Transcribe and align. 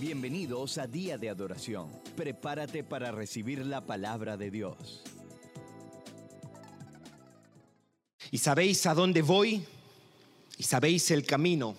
Bienvenidos 0.00 0.78
a 0.78 0.88
Día 0.88 1.18
de 1.18 1.30
Adoración. 1.30 1.88
Prepárate 2.16 2.82
para 2.82 3.12
recibir 3.12 3.64
la 3.64 3.80
palabra 3.80 4.36
de 4.36 4.50
Dios. 4.50 5.04
¿Y 8.32 8.38
sabéis 8.38 8.86
a 8.86 8.94
dónde 8.94 9.22
voy? 9.22 9.64
¿Y 10.58 10.64
sabéis 10.64 11.12
el 11.12 11.24
camino? 11.24 11.76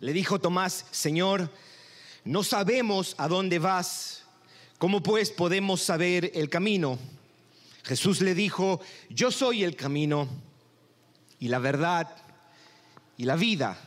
Le 0.00 0.12
dijo 0.12 0.38
Tomás, 0.38 0.84
Señor, 0.90 1.50
no 2.26 2.44
sabemos 2.44 3.14
a 3.16 3.26
dónde 3.26 3.58
vas. 3.58 4.24
¿Cómo 4.76 5.02
pues 5.02 5.30
podemos 5.30 5.80
saber 5.80 6.32
el 6.34 6.50
camino? 6.50 6.98
Jesús 7.82 8.20
le 8.20 8.34
dijo, 8.34 8.82
yo 9.08 9.30
soy 9.30 9.64
el 9.64 9.74
camino 9.74 10.28
y 11.38 11.48
la 11.48 11.60
verdad 11.60 12.14
y 13.16 13.24
la 13.24 13.36
vida. 13.36 13.78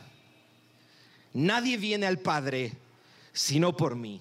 Nadie 1.34 1.76
viene 1.76 2.06
al 2.06 2.18
Padre 2.18 2.72
sino 3.32 3.76
por 3.76 3.96
mí. 3.96 4.20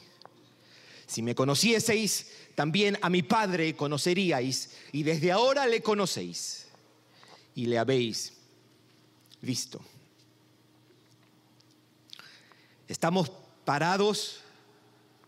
Si 1.06 1.22
me 1.22 1.36
conocieseis, 1.36 2.32
también 2.56 2.98
a 3.02 3.10
mi 3.10 3.22
Padre 3.22 3.76
conoceríais, 3.76 4.72
y 4.92 5.04
desde 5.04 5.32
ahora 5.32 5.68
le 5.68 5.84
conocéis 5.84 6.66
y 7.54 7.68
le 7.68 7.78
habéis 7.78 8.34
visto. 9.42 9.80
Estamos 12.88 13.32
parados, 13.64 14.42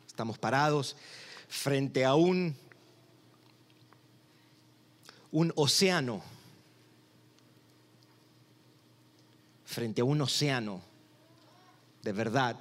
estamos 0.07 0.39
parados 0.39 0.95
frente 1.47 2.03
a 2.03 2.15
un, 2.15 2.55
un 5.31 5.53
océano, 5.55 6.23
frente 9.65 10.01
a 10.01 10.05
un 10.05 10.21
océano 10.21 10.94
de 12.05 12.13
verdad. 12.13 12.55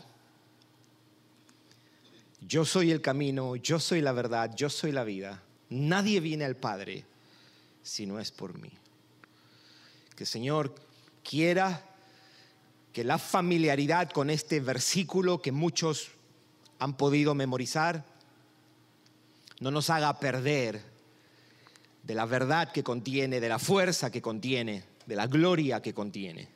Yo 2.41 2.65
soy 2.65 2.91
el 2.91 3.03
camino, 3.03 3.57
yo 3.57 3.79
soy 3.79 4.01
la 4.01 4.13
verdad, 4.13 4.55
yo 4.57 4.71
soy 4.71 4.91
la 4.91 5.05
vida. 5.05 5.43
Nadie 5.69 6.21
viene 6.21 6.47
al 6.47 6.57
Padre 6.57 7.05
si 7.83 8.07
no 8.07 8.19
es 8.19 8.33
por 8.33 8.59
mí. 8.59 8.71
Que 10.17 10.25
el 10.25 10.29
Señor 10.29 10.75
quiera 11.23 11.85
que 12.95 13.05
la 13.05 13.19
familiaridad 13.19 14.11
con 14.11 14.31
este 14.31 14.61
versículo 14.61 15.43
que 15.43 15.53
muchos 15.53 16.13
han 16.79 16.97
podido 16.97 17.35
memorizar 17.35 18.03
no 19.61 19.71
nos 19.71 19.91
haga 19.91 20.19
perder 20.19 20.81
de 22.03 22.15
la 22.15 22.25
verdad 22.25 22.73
que 22.73 22.83
contiene, 22.83 23.41
de 23.41 23.49
la 23.51 23.59
fuerza 23.59 24.11
que 24.11 24.23
contiene, 24.23 24.85
de 25.05 25.17
la 25.17 25.27
gloria 25.27 25.83
que 25.83 25.93
contiene. 25.93 26.54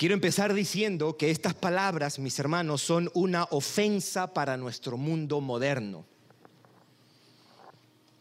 Quiero 0.00 0.14
empezar 0.14 0.54
diciendo 0.54 1.18
que 1.18 1.30
estas 1.30 1.52
palabras, 1.52 2.18
mis 2.18 2.38
hermanos, 2.38 2.80
son 2.80 3.10
una 3.12 3.44
ofensa 3.50 4.32
para 4.32 4.56
nuestro 4.56 4.96
mundo 4.96 5.42
moderno. 5.42 6.06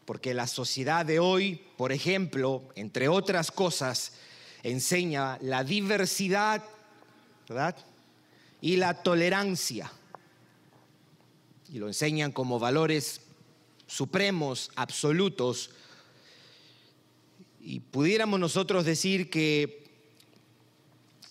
Porque 0.03 0.33
la 0.33 0.45
sociedad 0.45 1.05
de 1.05 1.19
hoy, 1.19 1.61
por 1.77 1.93
ejemplo, 1.93 2.67
entre 2.75 3.07
otras 3.07 3.49
cosas, 3.49 4.11
enseña 4.61 5.37
la 5.39 5.63
diversidad, 5.63 6.65
¿verdad? 7.47 7.77
Y 8.59 8.75
la 8.75 9.01
tolerancia. 9.01 9.89
Y 11.71 11.79
lo 11.79 11.87
enseñan 11.87 12.33
como 12.33 12.59
valores 12.59 13.21
supremos, 13.87 14.69
absolutos. 14.75 15.69
Y 17.61 17.79
pudiéramos 17.79 18.37
nosotros 18.37 18.83
decir 18.83 19.29
que 19.29 19.78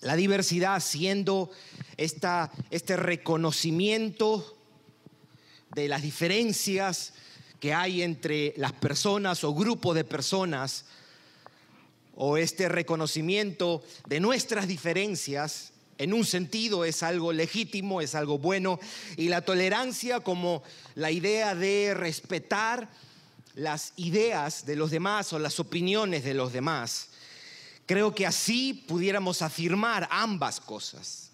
la 0.01 0.17
diversidad 0.17 0.81
siendo 0.81 1.51
esta, 1.97 2.51
este 2.71 2.97
reconocimiento 2.97 4.57
de 5.75 5.89
las 5.89 6.03
diferencias 6.03 7.13
que 7.61 7.75
hay 7.75 8.03
entre 8.03 8.55
las 8.57 8.73
personas 8.73 9.43
o 9.45 9.55
grupos 9.55 9.97
de 9.97 10.05
personas, 10.05 10.84
o 12.21 12.37
este 12.37 12.69
reconocimiento 12.69 13.83
de 14.09 14.19
nuestras 14.19 14.67
diferencias, 14.67 15.72
en 15.99 16.12
un 16.12 16.25
sentido 16.25 16.84
es 16.84 17.03
algo 17.05 17.33
legítimo, 17.33 18.01
es 18.01 18.15
algo 18.15 18.39
bueno, 18.39 18.81
y 19.17 19.28
la 19.28 19.43
tolerancia 19.43 20.21
como 20.21 20.62
la 20.95 21.12
idea 21.12 21.55
de 21.55 21.95
respetar 21.95 22.89
las 23.55 23.93
ideas 23.97 24.67
de 24.67 24.77
los 24.77 24.91
demás 24.91 25.33
o 25.33 25.39
las 25.39 25.59
opiniones 25.61 26.25
de 26.25 26.34
los 26.34 26.53
demás 26.53 27.09
Creo 27.88 28.15
que 28.15 28.26
así 28.26 28.75
pudiéramos 28.75 29.41
afirmar 29.41 30.06
ambas 30.10 30.60
cosas. 30.60 31.31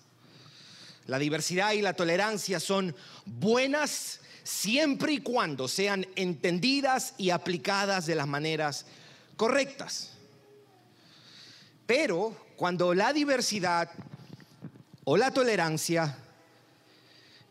La 1.08 1.18
diversidad 1.18 1.72
y 1.72 1.82
la 1.82 1.94
tolerancia 1.94 2.60
son 2.60 2.94
buenas 3.26 4.20
siempre 4.44 5.14
y 5.14 5.18
cuando 5.18 5.66
sean 5.66 6.06
entendidas 6.14 7.14
y 7.18 7.30
aplicadas 7.30 8.06
de 8.06 8.14
las 8.14 8.28
maneras 8.28 8.86
correctas. 9.36 10.12
Pero 11.86 12.36
cuando 12.54 12.94
la 12.94 13.12
diversidad 13.12 13.90
o 15.02 15.16
la 15.16 15.32
tolerancia 15.32 16.16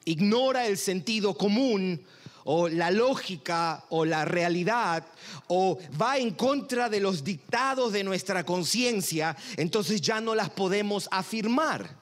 ignora 0.06 0.66
el 0.66 0.78
sentido 0.78 1.38
común 1.38 2.06
o 2.46 2.68
la 2.68 2.92
lógica 2.92 3.86
o 3.90 4.06
la 4.06 4.26
realidad 4.26 5.06
o 5.48 5.80
va 6.02 6.18
en 6.18 6.31
contra 6.31 6.90
de 6.90 7.00
los 7.00 7.24
dictados 7.24 7.94
de 7.94 8.04
nuestra 8.04 8.46
conciencia, 8.46 9.36
entonces 9.58 10.02
ya 10.02 10.20
no 10.20 10.36
las 10.36 10.50
podemos 10.50 11.08
afirmar. 11.12 11.98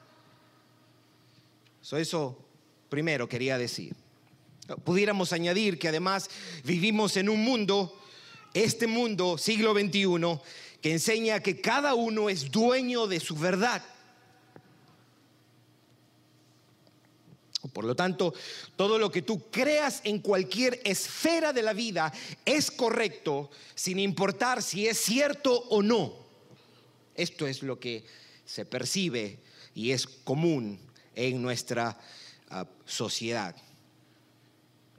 eso 1.92 2.38
primero 2.88 3.28
quería 3.28 3.58
decir. 3.58 3.94
Pudiéramos 4.84 5.32
añadir 5.32 5.78
que 5.78 5.88
además 5.88 6.30
vivimos 6.64 7.16
en 7.16 7.28
un 7.28 7.42
mundo, 7.44 7.98
este 8.54 8.86
mundo, 8.86 9.36
siglo 9.36 9.72
XXI, 9.74 10.40
que 10.80 10.92
enseña 10.92 11.40
que 11.40 11.60
cada 11.60 11.94
uno 11.94 12.28
es 12.28 12.50
dueño 12.50 13.06
de 13.06 13.20
su 13.20 13.36
verdad. 13.36 13.82
Por 17.68 17.84
lo 17.84 17.94
tanto, 17.94 18.34
todo 18.74 18.98
lo 18.98 19.10
que 19.10 19.22
tú 19.22 19.50
creas 19.50 20.00
en 20.04 20.18
cualquier 20.18 20.80
esfera 20.84 21.52
de 21.52 21.62
la 21.62 21.72
vida 21.72 22.12
es 22.44 22.70
correcto 22.70 23.50
sin 23.74 24.00
importar 24.00 24.62
si 24.62 24.88
es 24.88 24.98
cierto 24.98 25.52
o 25.70 25.82
no. 25.82 26.12
Esto 27.14 27.46
es 27.46 27.62
lo 27.62 27.78
que 27.78 28.04
se 28.44 28.64
percibe 28.64 29.38
y 29.74 29.92
es 29.92 30.06
común 30.06 30.78
en 31.14 31.40
nuestra 31.40 31.98
ah, 32.50 32.66
sociedad. 32.84 33.54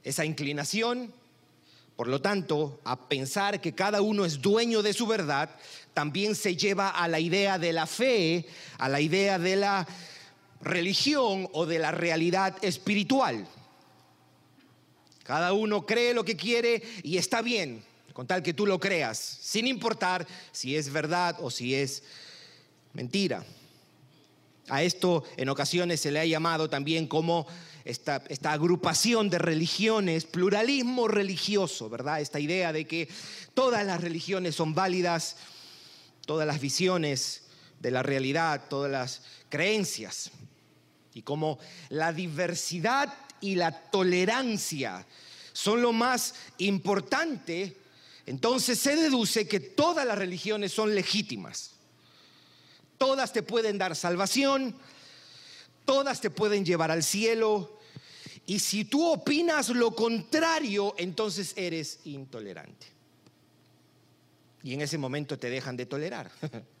Esa 0.02 0.24
inclinación, 0.24 1.12
por 1.96 2.08
lo 2.08 2.20
tanto, 2.20 2.80
a 2.84 3.08
pensar 3.08 3.60
que 3.60 3.74
cada 3.74 4.00
uno 4.00 4.24
es 4.24 4.40
dueño 4.40 4.82
de 4.82 4.92
su 4.94 5.06
verdad, 5.06 5.50
también 5.92 6.34
se 6.34 6.56
lleva 6.56 6.88
a 6.88 7.08
la 7.08 7.20
idea 7.20 7.58
de 7.58 7.72
la 7.72 7.86
fe, 7.86 8.46
a 8.78 8.88
la 8.88 9.00
idea 9.00 9.38
de 9.38 9.56
la 9.56 9.86
religión 10.64 11.48
o 11.52 11.66
de 11.66 11.78
la 11.78 11.90
realidad 11.90 12.56
espiritual. 12.62 13.46
Cada 15.22 15.52
uno 15.52 15.86
cree 15.86 16.12
lo 16.14 16.24
que 16.24 16.36
quiere 16.36 16.82
y 17.02 17.16
está 17.16 17.42
bien, 17.42 17.84
con 18.12 18.26
tal 18.26 18.42
que 18.42 18.54
tú 18.54 18.66
lo 18.66 18.80
creas, 18.80 19.18
sin 19.18 19.66
importar 19.66 20.26
si 20.52 20.76
es 20.76 20.92
verdad 20.92 21.36
o 21.40 21.50
si 21.50 21.74
es 21.74 22.02
mentira. 22.92 23.44
A 24.68 24.82
esto 24.82 25.24
en 25.36 25.48
ocasiones 25.48 26.00
se 26.00 26.10
le 26.10 26.20
ha 26.20 26.26
llamado 26.26 26.68
también 26.70 27.06
como 27.06 27.46
esta, 27.84 28.22
agrupación 28.44 29.28
de 29.28 29.38
religiones, 29.38 30.24
pluralismo 30.24 31.06
religioso, 31.06 31.90
¿verdad? 31.90 32.20
Esta 32.20 32.40
idea 32.40 32.72
de 32.72 32.86
que 32.86 33.08
todas 33.52 33.84
las 33.84 34.00
religiones 34.00 34.54
son 34.54 34.74
válidas, 34.74 35.36
todas 36.24 36.46
las 36.46 36.60
visiones 36.60 37.42
de 37.80 37.90
la 37.90 38.02
realidad, 38.02 38.62
todas 38.68 38.90
las 38.90 39.22
creencias 39.50 40.30
y 41.14 41.22
como 41.22 41.58
la 41.88 42.12
diversidad 42.12 43.14
y 43.40 43.54
la 43.54 43.72
tolerancia 43.90 45.06
son 45.52 45.80
lo 45.80 45.92
más 45.92 46.34
importante, 46.58 47.76
entonces 48.26 48.78
se 48.78 48.96
deduce 48.96 49.46
que 49.46 49.60
todas 49.60 50.06
las 50.06 50.18
religiones 50.18 50.72
son 50.72 50.94
legítimas. 50.94 51.72
Todas 52.98 53.32
te 53.32 53.42
pueden 53.42 53.78
dar 53.78 53.94
salvación, 53.94 54.76
todas 55.84 56.20
te 56.20 56.30
pueden 56.30 56.64
llevar 56.64 56.90
al 56.90 57.02
cielo, 57.02 57.78
y 58.46 58.58
si 58.58 58.84
tú 58.84 59.06
opinas 59.06 59.70
lo 59.70 59.94
contrario, 59.94 60.94
entonces 60.98 61.54
eres 61.56 62.00
intolerante. 62.04 62.86
Y 64.62 64.74
en 64.74 64.82
ese 64.82 64.98
momento 64.98 65.38
te 65.38 65.50
dejan 65.50 65.76
de 65.76 65.86
tolerar. 65.86 66.30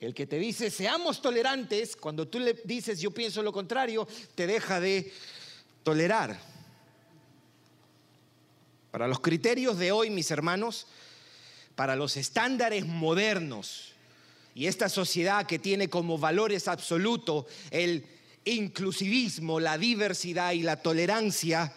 El 0.00 0.12
que 0.12 0.26
te 0.26 0.38
dice, 0.38 0.70
seamos 0.70 1.22
tolerantes, 1.22 1.96
cuando 1.96 2.28
tú 2.28 2.38
le 2.38 2.54
dices, 2.64 3.00
yo 3.00 3.10
pienso 3.10 3.42
lo 3.42 3.52
contrario, 3.52 4.06
te 4.34 4.46
deja 4.46 4.78
de 4.78 5.10
tolerar. 5.82 6.38
Para 8.90 9.08
los 9.08 9.20
criterios 9.20 9.78
de 9.78 9.92
hoy, 9.92 10.10
mis 10.10 10.30
hermanos, 10.30 10.86
para 11.74 11.96
los 11.96 12.16
estándares 12.16 12.84
modernos, 12.86 13.92
y 14.54 14.66
esta 14.66 14.88
sociedad 14.88 15.46
que 15.46 15.58
tiene 15.58 15.90
como 15.90 16.16
valores 16.16 16.66
absolutos 16.66 17.44
el 17.70 18.06
inclusivismo, 18.44 19.60
la 19.60 19.76
diversidad 19.76 20.52
y 20.52 20.62
la 20.62 20.76
tolerancia, 20.76 21.74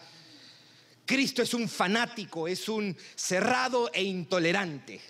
Cristo 1.05 1.41
es 1.41 1.53
un 1.53 1.67
fanático, 1.67 2.47
es 2.47 2.69
un 2.69 2.95
cerrado 3.15 3.91
e 3.93 4.03
intolerante. 4.03 5.01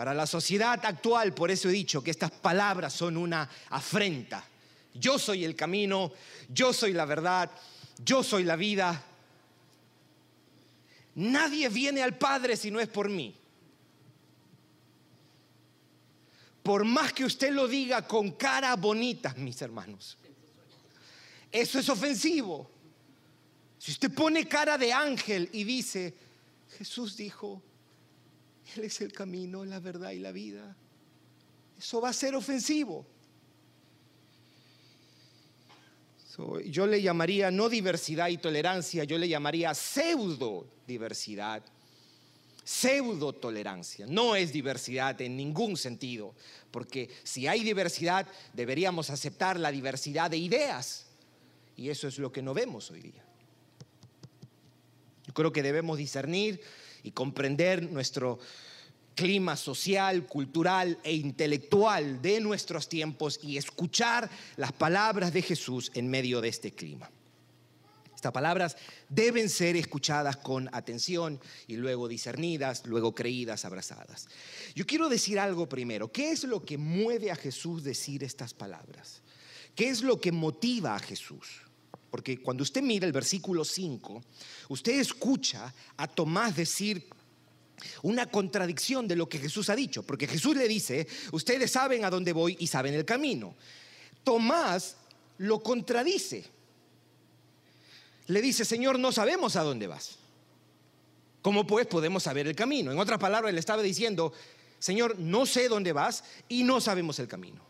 Para 0.00 0.14
la 0.14 0.26
sociedad 0.26 0.80
actual, 0.82 1.34
por 1.34 1.50
eso 1.50 1.68
he 1.68 1.72
dicho 1.72 2.02
que 2.02 2.10
estas 2.10 2.30
palabras 2.30 2.94
son 2.94 3.18
una 3.18 3.46
afrenta. 3.68 4.42
Yo 4.94 5.18
soy 5.18 5.44
el 5.44 5.54
camino, 5.54 6.10
yo 6.48 6.72
soy 6.72 6.94
la 6.94 7.04
verdad, 7.04 7.50
yo 8.02 8.22
soy 8.22 8.44
la 8.44 8.56
vida. 8.56 9.04
Nadie 11.16 11.68
viene 11.68 12.02
al 12.02 12.16
Padre 12.16 12.56
si 12.56 12.70
no 12.70 12.80
es 12.80 12.88
por 12.88 13.10
mí. 13.10 13.36
Por 16.62 16.86
más 16.86 17.12
que 17.12 17.26
usted 17.26 17.52
lo 17.52 17.68
diga 17.68 18.08
con 18.08 18.30
cara 18.30 18.74
bonita, 18.76 19.34
mis 19.36 19.60
hermanos, 19.60 20.16
eso 21.52 21.78
es 21.78 21.86
ofensivo. 21.90 22.70
Si 23.76 23.92
usted 23.92 24.10
pone 24.14 24.48
cara 24.48 24.78
de 24.78 24.94
ángel 24.94 25.50
y 25.52 25.62
dice, 25.64 26.14
Jesús 26.78 27.18
dijo, 27.18 27.62
Él 28.76 28.84
es 28.84 29.00
el 29.00 29.12
camino, 29.12 29.64
la 29.64 29.80
verdad 29.80 30.10
y 30.10 30.18
la 30.18 30.32
vida, 30.32 30.76
eso 31.78 32.00
va 32.00 32.10
a 32.10 32.12
ser 32.12 32.34
ofensivo. 32.34 33.06
yo 36.66 36.86
le 36.86 37.02
llamaría 37.02 37.50
no 37.50 37.68
diversidad 37.68 38.28
y 38.28 38.38
tolerancia, 38.38 39.04
yo 39.04 39.18
le 39.18 39.28
llamaría 39.28 39.74
pseudo 39.74 40.66
diversidad, 40.86 41.62
pseudo 42.64 43.32
tolerancia. 43.34 44.06
No 44.06 44.36
es 44.36 44.52
diversidad 44.52 45.20
en 45.20 45.36
ningún 45.36 45.76
sentido, 45.76 46.34
porque 46.70 47.10
si 47.24 47.46
hay 47.46 47.62
diversidad 47.62 48.26
deberíamos 48.52 49.10
aceptar 49.10 49.58
la 49.58 49.70
diversidad 49.70 50.30
de 50.30 50.38
ideas, 50.38 51.06
y 51.76 51.88
eso 51.88 52.08
es 52.08 52.18
lo 52.18 52.32
que 52.32 52.42
no 52.42 52.54
vemos 52.54 52.90
hoy 52.90 53.00
día. 53.00 53.24
Yo 55.26 55.34
creo 55.34 55.52
que 55.52 55.62
debemos 55.62 55.98
discernir 55.98 56.60
y 57.02 57.12
comprender 57.12 57.90
nuestro 57.90 58.38
clima 59.14 59.56
social, 59.56 60.26
cultural 60.26 60.98
e 61.02 61.14
intelectual 61.14 62.22
de 62.22 62.40
nuestros 62.40 62.88
tiempos 62.88 63.38
y 63.42 63.56
escuchar 63.56 64.30
las 64.56 64.72
palabras 64.72 65.32
de 65.32 65.42
Jesús 65.42 65.90
en 65.94 66.08
medio 66.08 66.40
de 66.40 66.48
este 66.48 66.72
clima. 66.72 67.10
Estas 68.14 68.32
palabras 68.32 68.76
deben 69.08 69.48
ser 69.48 69.76
escuchadas 69.76 70.36
con 70.36 70.68
atención 70.74 71.40
y 71.66 71.76
luego 71.76 72.06
discernidas, 72.06 72.84
luego 72.84 73.14
creídas, 73.14 73.64
abrazadas. 73.64 74.28
Yo 74.74 74.86
quiero 74.86 75.08
decir 75.08 75.38
algo 75.38 75.70
primero. 75.70 76.12
¿Qué 76.12 76.30
es 76.30 76.44
lo 76.44 76.62
que 76.62 76.76
mueve 76.76 77.30
a 77.30 77.36
Jesús 77.36 77.82
decir 77.82 78.22
estas 78.22 78.52
palabras? 78.52 79.22
¿Qué 79.74 79.88
es 79.88 80.02
lo 80.02 80.20
que 80.20 80.32
motiva 80.32 80.94
a 80.94 80.98
Jesús? 80.98 81.62
Porque 82.10 82.42
cuando 82.42 82.62
usted 82.62 82.82
mira 82.82 83.06
el 83.06 83.12
versículo 83.12 83.64
5, 83.64 84.22
usted 84.68 84.98
escucha 84.98 85.72
a 85.96 86.08
Tomás 86.08 86.56
decir 86.56 87.06
una 88.02 88.26
contradicción 88.26 89.06
de 89.08 89.16
lo 89.16 89.28
que 89.28 89.38
Jesús 89.38 89.70
ha 89.70 89.76
dicho, 89.76 90.02
porque 90.02 90.26
Jesús 90.26 90.56
le 90.56 90.68
dice, 90.68 91.06
ustedes 91.32 91.70
saben 91.70 92.04
a 92.04 92.10
dónde 92.10 92.32
voy 92.32 92.56
y 92.58 92.66
saben 92.66 92.94
el 92.94 93.04
camino. 93.04 93.54
Tomás 94.24 94.96
lo 95.38 95.62
contradice. 95.62 96.44
Le 98.26 98.42
dice, 98.42 98.64
Señor, 98.64 98.98
no 98.98 99.12
sabemos 99.12 99.56
a 99.56 99.62
dónde 99.62 99.86
vas. 99.86 100.18
¿Cómo 101.42 101.66
pues 101.66 101.86
podemos 101.86 102.22
saber 102.22 102.46
el 102.46 102.54
camino? 102.54 102.92
En 102.92 102.98
otras 102.98 103.18
palabras, 103.18 103.54
le 103.54 103.60
estaba 103.60 103.82
diciendo, 103.82 104.32
Señor, 104.78 105.18
no 105.18 105.46
sé 105.46 105.68
dónde 105.68 105.92
vas 105.92 106.24
y 106.48 106.64
no 106.64 106.80
sabemos 106.80 107.18
el 107.18 107.28
camino. 107.28 107.62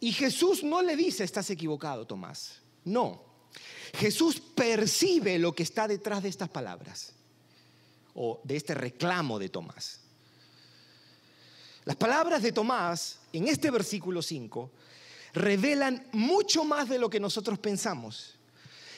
Y 0.00 0.12
Jesús 0.12 0.62
no 0.62 0.82
le 0.82 0.96
dice, 0.96 1.24
estás 1.24 1.50
equivocado, 1.50 2.06
Tomás. 2.06 2.60
No. 2.84 3.22
Jesús 3.94 4.40
percibe 4.40 5.38
lo 5.38 5.54
que 5.54 5.62
está 5.62 5.88
detrás 5.88 6.22
de 6.22 6.28
estas 6.28 6.48
palabras 6.48 7.12
o 8.14 8.40
de 8.44 8.56
este 8.56 8.74
reclamo 8.74 9.38
de 9.38 9.48
Tomás. 9.48 10.00
Las 11.84 11.96
palabras 11.96 12.42
de 12.42 12.52
Tomás 12.52 13.18
en 13.32 13.48
este 13.48 13.70
versículo 13.70 14.20
5 14.20 14.70
revelan 15.34 16.06
mucho 16.12 16.64
más 16.64 16.88
de 16.88 16.98
lo 16.98 17.08
que 17.08 17.20
nosotros 17.20 17.58
pensamos. 17.58 18.34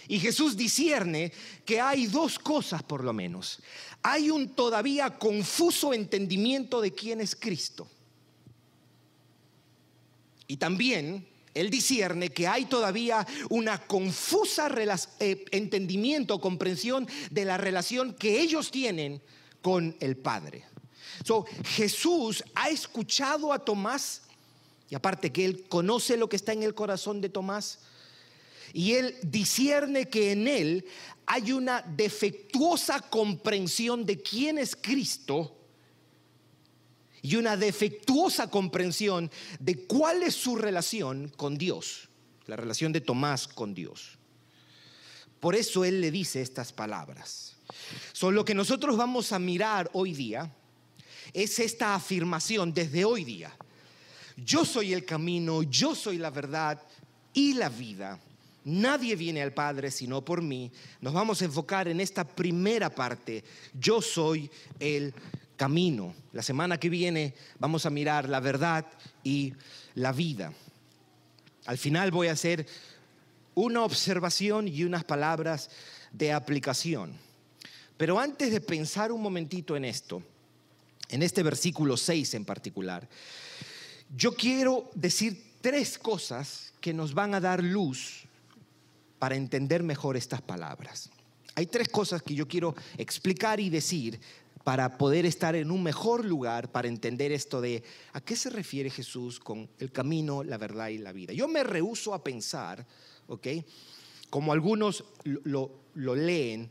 Y 0.09 0.19
Jesús 0.19 0.57
discierne 0.57 1.33
que 1.65 1.81
hay 1.81 2.07
dos 2.07 2.39
cosas 2.39 2.83
por 2.83 3.05
lo 3.05 3.13
menos. 3.13 3.61
Hay 4.03 4.29
un 4.29 4.57
todavía 4.57 5.19
confuso 5.19 5.95
entendimiento 5.95 6.81
de 6.81 6.93
quién 6.93 7.21
es 7.21 7.37
Cristo. 7.37 7.89
Y 10.49 10.57
también 10.57 11.30
él 11.55 11.71
discierne 11.71 12.31
que 12.31 12.47
hay 12.47 12.67
todavía 12.67 13.27
una 13.49 13.79
confusa 13.79 14.69
eh, 15.19 15.45
entendimiento 15.51 16.41
comprensión 16.41 17.09
de 17.31 17.45
la 17.45 17.57
relación 17.57 18.15
que 18.15 18.41
ellos 18.41 18.71
tienen 18.71 19.21
con 19.63 19.97
el 20.01 20.17
Padre. 20.17 20.65
So, 21.25 21.45
Jesús 21.65 22.45
ha 22.55 22.71
escuchado 22.71 23.53
a 23.53 23.59
Tomás, 23.59 24.23
y 24.89 24.95
aparte 24.95 25.31
que 25.33 25.45
él 25.45 25.65
conoce 25.69 26.17
lo 26.17 26.29
que 26.29 26.37
está 26.37 26.53
en 26.53 26.63
el 26.63 26.75
corazón 26.75 27.21
de 27.21 27.29
Tomás, 27.29 27.81
y 28.73 28.93
él 28.93 29.17
discierne 29.23 30.09
que 30.09 30.33
en 30.33 30.47
él 30.47 30.87
hay 31.27 31.53
una 31.53 31.83
defectuosa 31.83 33.01
comprensión 33.01 34.07
de 34.07 34.21
quién 34.23 34.59
es 34.59 34.77
Cristo 34.77 35.60
y 37.23 37.37
una 37.37 37.57
defectuosa 37.57 38.51
comprensión 38.51 39.31
de 39.59 39.85
cuál 39.87 40.23
es 40.23 40.35
su 40.35 40.57
relación 40.57 41.33
con 41.37 41.59
Dios, 41.59 42.09
la 42.47 42.57
relación 42.57 42.93
de 42.93 43.01
Tomás 43.01 43.47
con 43.47 43.75
Dios. 43.75 44.19
Por 45.39 45.55
eso 45.55 45.85
él 45.85 46.01
le 46.01 46.11
dice 46.11 46.43
estas 46.43 46.73
palabras. 46.73 47.57
So, 48.13 48.31
lo 48.31 48.45
que 48.45 48.55
nosotros 48.55 48.97
vamos 48.97 49.33
a 49.33 49.39
mirar 49.39 49.91
hoy 49.95 50.13
día 50.13 50.53
es 51.33 51.59
esta 51.59 51.95
afirmación 51.95 52.75
desde 52.75 53.05
hoy 53.05 53.25
día. 53.25 53.57
Yo 54.37 54.65
soy 54.65 54.93
el 54.93 55.05
camino, 55.05 55.63
yo 55.63 55.95
soy 55.95 56.19
la 56.19 56.31
verdad 56.31 56.83
y 57.33 57.55
la 57.55 57.69
vida. 57.69 58.19
Nadie 58.65 59.17
viene 59.17 59.43
al 59.43 59.55
Padre 59.55 59.91
sino 59.91 60.23
por 60.25 60.43
mí. 60.43 60.71
Nos 61.01 61.15
vamos 61.15 61.41
a 61.41 61.47
enfocar 61.47 61.89
en 61.89 62.01
esta 62.01 62.25
primera 62.25 62.91
parte. 62.91 63.43
Yo 63.73 64.03
soy 64.03 64.51
el 64.79 65.15
camino. 65.61 66.15
La 66.33 66.43
semana 66.43 66.81
que 66.81 66.89
viene 66.89 67.35
vamos 67.59 67.85
a 67.85 67.91
mirar 67.91 68.31
la 68.31 68.41
verdad 68.41 68.87
y 69.23 69.53
la 69.95 70.11
vida. 70.11 70.55
Al 71.67 71.77
final 71.77 72.11
voy 72.11 72.29
a 72.29 72.33
hacer 72.33 72.67
una 73.55 73.85
observación 73.85 74.69
y 74.69 74.85
unas 74.85 75.05
palabras 75.05 75.69
de 76.13 76.33
aplicación. 76.33 77.13
Pero 77.99 78.19
antes 78.19 78.51
de 78.53 78.63
pensar 78.63 79.13
un 79.13 79.21
momentito 79.21 79.77
en 79.77 79.85
esto, 79.85 80.23
en 81.11 81.23
este 81.23 81.43
versículo 81.43 81.99
6 81.99 82.33
en 82.33 82.47
particular, 82.47 83.07
yo 84.17 84.35
quiero 84.35 84.91
decir 84.95 85.45
tres 85.61 85.99
cosas 85.99 86.73
que 86.81 86.95
nos 86.95 87.13
van 87.13 87.35
a 87.35 87.41
dar 87.41 87.63
luz 87.63 88.25
para 89.19 89.37
entender 89.37 89.83
mejor 89.83 90.17
estas 90.17 90.41
palabras. 90.41 91.11
Hay 91.55 91.67
tres 91.67 91.91
cosas 91.91 92.23
que 92.23 92.35
yo 92.35 92.49
quiero 92.49 92.75
explicar 92.97 93.61
y 93.61 93.69
decir 93.69 94.19
para 94.65 94.99
poder 94.99 95.27
estar 95.27 95.55
en 95.57 95.71
un 95.71 95.83
mejor 95.83 96.25
lugar 96.25 96.71
para 96.71 96.89
entender 96.89 97.33
esto 97.33 97.61
de 97.61 97.83
a 98.13 98.21
qué 98.21 98.37
se 98.37 98.51
refiere 98.51 98.91
Jesús 98.91 99.41
con 99.41 99.69
el 99.79 99.91
camino, 99.91 100.43
la 100.43 100.59
verdad 100.59 100.89
y 100.89 100.99
la 100.99 101.13
vida. 101.13 101.33
Yo 101.33 101.49
me 101.49 101.65
rehuso 101.65 102.15
a 102.15 102.23
pensar, 102.23 102.87
¿ok? 103.27 103.47
Como 104.29 104.53
algunos 104.53 105.05
lo, 105.25 105.73
lo 105.95 106.15
leen, 106.15 106.71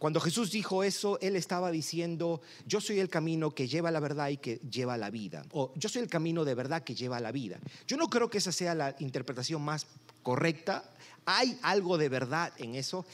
cuando 0.00 0.18
Jesús 0.18 0.50
dijo 0.50 0.82
eso, 0.82 1.18
Él 1.20 1.36
estaba 1.36 1.70
diciendo, 1.70 2.40
yo 2.66 2.80
soy 2.80 3.00
el 3.00 3.10
camino 3.10 3.54
que 3.54 3.68
lleva 3.68 3.90
la 3.90 4.00
verdad 4.00 4.30
y 4.30 4.38
que 4.38 4.56
lleva 4.70 4.96
la 4.96 5.10
vida. 5.10 5.44
O 5.52 5.74
yo 5.76 5.90
soy 5.90 6.00
el 6.00 6.08
camino 6.08 6.46
de 6.46 6.54
verdad 6.54 6.82
que 6.82 6.94
lleva 6.94 7.20
la 7.20 7.32
vida. 7.32 7.60
Yo 7.86 7.98
no 7.98 8.08
creo 8.08 8.30
que 8.30 8.38
esa 8.38 8.50
sea 8.50 8.74
la 8.74 8.96
interpretación 8.98 9.60
más 9.60 9.86
correcta. 10.22 10.90
Hay 11.26 11.58
algo 11.60 11.98
de 11.98 12.08
verdad 12.08 12.50
en 12.56 12.76
eso. 12.76 13.04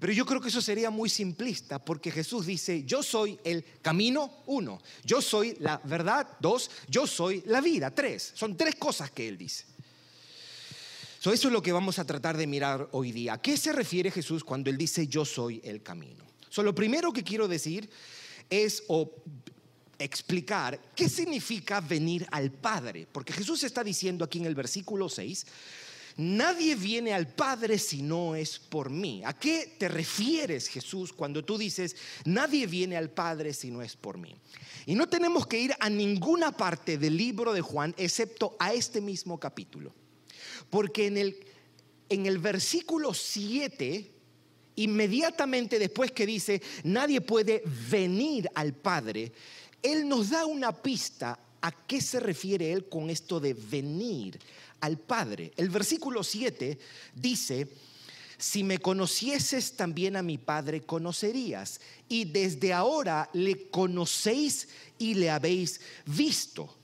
Pero 0.00 0.12
yo 0.12 0.24
creo 0.24 0.40
que 0.40 0.48
eso 0.48 0.62
sería 0.62 0.90
muy 0.90 1.08
simplista 1.08 1.78
porque 1.78 2.10
Jesús 2.10 2.46
dice, 2.46 2.84
yo 2.84 3.02
soy 3.02 3.38
el 3.44 3.64
camino, 3.82 4.42
uno, 4.46 4.80
yo 5.04 5.20
soy 5.20 5.56
la 5.60 5.80
verdad, 5.84 6.26
dos, 6.40 6.70
yo 6.88 7.06
soy 7.06 7.42
la 7.46 7.60
vida, 7.60 7.90
tres. 7.94 8.32
Son 8.34 8.56
tres 8.56 8.76
cosas 8.76 9.10
que 9.10 9.28
Él 9.28 9.38
dice. 9.38 9.64
eso 11.20 11.32
es 11.32 11.44
lo 11.44 11.62
que 11.62 11.72
vamos 11.72 11.98
a 11.98 12.04
tratar 12.04 12.36
de 12.36 12.46
mirar 12.46 12.88
hoy 12.92 13.12
día. 13.12 13.34
¿A 13.34 13.42
qué 13.42 13.56
se 13.56 13.72
refiere 13.72 14.10
Jesús 14.10 14.44
cuando 14.44 14.70
Él 14.70 14.78
dice, 14.78 15.06
yo 15.06 15.24
soy 15.24 15.60
el 15.64 15.82
camino? 15.82 16.24
So, 16.48 16.62
lo 16.62 16.74
primero 16.74 17.12
que 17.12 17.22
quiero 17.22 17.48
decir 17.48 17.88
es 18.50 18.84
o 18.88 19.10
explicar 19.98 20.78
qué 20.94 21.08
significa 21.08 21.80
venir 21.80 22.26
al 22.30 22.50
Padre, 22.50 23.06
porque 23.10 23.32
Jesús 23.32 23.62
está 23.64 23.84
diciendo 23.84 24.24
aquí 24.24 24.38
en 24.38 24.46
el 24.46 24.54
versículo 24.54 25.08
6, 25.08 25.46
nadie 26.16 26.74
viene 26.74 27.12
al 27.12 27.28
Padre 27.28 27.78
si 27.78 28.02
no 28.02 28.34
es 28.34 28.58
por 28.58 28.90
mí. 28.90 29.22
¿A 29.24 29.32
qué 29.32 29.76
te 29.78 29.88
refieres, 29.88 30.68
Jesús, 30.68 31.12
cuando 31.12 31.44
tú 31.44 31.58
dices, 31.58 31.96
nadie 32.24 32.66
viene 32.66 32.96
al 32.96 33.10
Padre 33.10 33.52
si 33.54 33.70
no 33.70 33.82
es 33.82 33.96
por 33.96 34.18
mí? 34.18 34.34
Y 34.86 34.94
no 34.94 35.08
tenemos 35.08 35.46
que 35.46 35.60
ir 35.60 35.74
a 35.78 35.88
ninguna 35.88 36.52
parte 36.52 36.98
del 36.98 37.16
libro 37.16 37.52
de 37.52 37.60
Juan 37.60 37.94
excepto 37.96 38.56
a 38.58 38.72
este 38.72 39.00
mismo 39.00 39.38
capítulo. 39.38 39.94
Porque 40.70 41.06
en 41.06 41.16
el, 41.18 41.36
en 42.08 42.26
el 42.26 42.38
versículo 42.38 43.14
7, 43.14 44.10
inmediatamente 44.76 45.78
después 45.78 46.12
que 46.12 46.26
dice, 46.26 46.62
nadie 46.84 47.20
puede 47.20 47.62
venir 47.90 48.48
al 48.54 48.74
Padre, 48.74 49.32
Él 49.82 50.08
nos 50.08 50.30
da 50.30 50.46
una 50.46 50.72
pista 50.72 51.38
a 51.62 51.72
qué 51.72 52.00
se 52.00 52.20
refiere 52.20 52.72
Él 52.72 52.88
con 52.88 53.08
esto 53.08 53.40
de 53.40 53.54
venir 53.54 54.38
al 54.80 54.98
Padre. 54.98 55.52
El 55.56 55.70
versículo 55.70 56.22
7 56.22 56.78
dice, 57.14 57.68
si 58.36 58.64
me 58.64 58.78
conocieses 58.78 59.76
también 59.76 60.16
a 60.16 60.22
mi 60.22 60.36
Padre 60.36 60.82
conocerías, 60.82 61.80
y 62.08 62.24
desde 62.24 62.72
ahora 62.72 63.30
le 63.32 63.68
conocéis 63.68 64.68
y 64.98 65.14
le 65.14 65.30
habéis 65.30 65.80
visto. 66.06 66.76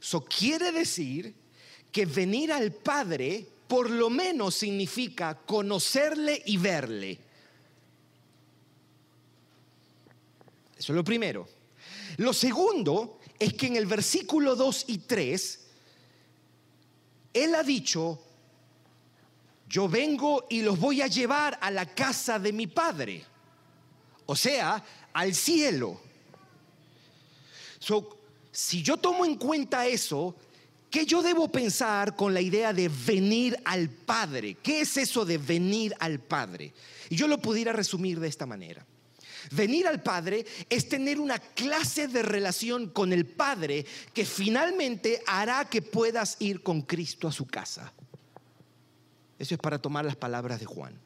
Eso 0.00 0.24
quiere 0.24 0.70
decir 0.70 1.34
que 1.90 2.06
venir 2.06 2.52
al 2.52 2.72
Padre 2.72 3.46
por 3.66 3.88
lo 3.88 4.10
menos 4.10 4.56
significa 4.56 5.34
conocerle 5.46 6.42
y 6.44 6.56
verle. 6.56 7.12
Eso 10.76 10.92
es 10.92 10.96
lo 10.96 11.04
primero. 11.04 11.48
Lo 12.16 12.32
segundo 12.32 13.19
es 13.40 13.54
que 13.54 13.66
en 13.66 13.76
el 13.76 13.86
versículo 13.86 14.54
2 14.54 14.84
y 14.88 14.98
3, 14.98 15.60
Él 17.32 17.54
ha 17.54 17.62
dicho, 17.62 18.22
yo 19.66 19.88
vengo 19.88 20.46
y 20.50 20.60
los 20.60 20.78
voy 20.78 21.00
a 21.00 21.06
llevar 21.06 21.58
a 21.62 21.70
la 21.70 21.86
casa 21.86 22.38
de 22.38 22.52
mi 22.52 22.66
Padre, 22.66 23.24
o 24.26 24.36
sea, 24.36 24.84
al 25.14 25.34
cielo. 25.34 25.98
si 28.52 28.82
yo 28.82 28.98
tomo 28.98 29.24
en 29.24 29.36
cuenta 29.36 29.86
eso, 29.86 30.36
¿qué 30.90 31.06
yo 31.06 31.22
debo 31.22 31.48
pensar 31.48 32.14
con 32.14 32.34
la 32.34 32.42
idea 32.42 32.74
de 32.74 32.90
venir 32.90 33.58
al 33.64 33.88
Padre? 33.88 34.58
¿Qué 34.62 34.82
es 34.82 34.98
eso 34.98 35.24
de 35.24 35.38
venir 35.38 35.94
al 35.98 36.20
Padre? 36.20 36.74
Y 37.08 37.16
yo 37.16 37.26
lo 37.26 37.38
pudiera 37.38 37.72
resumir 37.72 38.20
de 38.20 38.28
esta 38.28 38.44
manera. 38.44 38.84
Venir 39.50 39.86
al 39.86 40.02
Padre 40.02 40.44
es 40.68 40.88
tener 40.88 41.18
una 41.18 41.38
clase 41.38 42.08
de 42.08 42.22
relación 42.22 42.90
con 42.90 43.12
el 43.12 43.26
Padre 43.26 43.84
que 44.12 44.24
finalmente 44.24 45.22
hará 45.26 45.64
que 45.66 45.82
puedas 45.82 46.36
ir 46.40 46.62
con 46.62 46.82
Cristo 46.82 47.28
a 47.28 47.32
su 47.32 47.46
casa. 47.46 47.92
Eso 49.38 49.54
es 49.54 49.60
para 49.60 49.78
tomar 49.78 50.04
las 50.04 50.16
palabras 50.16 50.60
de 50.60 50.66
Juan. 50.66 50.98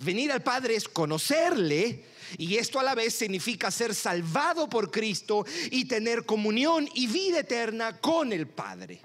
Venir 0.00 0.32
al 0.32 0.42
Padre 0.42 0.74
es 0.74 0.88
conocerle 0.88 2.04
y 2.38 2.56
esto 2.56 2.80
a 2.80 2.82
la 2.82 2.94
vez 2.94 3.14
significa 3.14 3.70
ser 3.70 3.94
salvado 3.94 4.68
por 4.68 4.90
Cristo 4.90 5.46
y 5.70 5.84
tener 5.84 6.26
comunión 6.26 6.88
y 6.94 7.06
vida 7.06 7.40
eterna 7.40 7.98
con 7.98 8.32
el 8.32 8.48
Padre. 8.48 9.00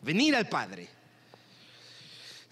Venir 0.00 0.34
al 0.34 0.48
Padre 0.48 1.01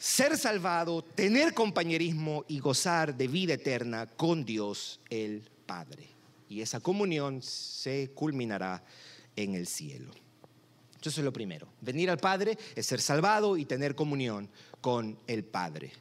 ser 0.01 0.39
salvado, 0.39 1.03
tener 1.03 1.53
compañerismo 1.53 2.47
y 2.49 2.59
gozar 2.59 3.15
de 3.15 3.29
vida 3.29 3.55
eterna 3.55 4.07
con 4.07 4.47
Dios 4.47 4.99
el 5.11 5.43
Padre. 5.67 6.09
Y 6.49 6.63
esa 6.63 6.81
comunión 6.81 7.43
se 7.43 8.11
culminará 8.15 8.83
en 9.37 9.55
el 9.55 9.67
cielo. 9.67 10.11
Eso 11.01 11.21
es 11.21 11.25
lo 11.25 11.33
primero. 11.33 11.69
Venir 11.83 12.11
al 12.11 12.17
Padre 12.17 12.59
es 12.75 12.87
ser 12.87 13.01
salvado 13.01 13.59
y 13.59 13.67
tener 13.67 13.95
comunión 13.95 14.49
con 14.81 15.19
el 15.27 15.45
Padre. 15.45 15.93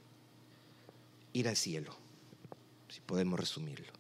Ir 1.34 1.50
al 1.50 1.58
cielo, 1.58 1.94
si 2.88 3.01
podemos 3.01 3.38
resumirlo. 3.38 3.91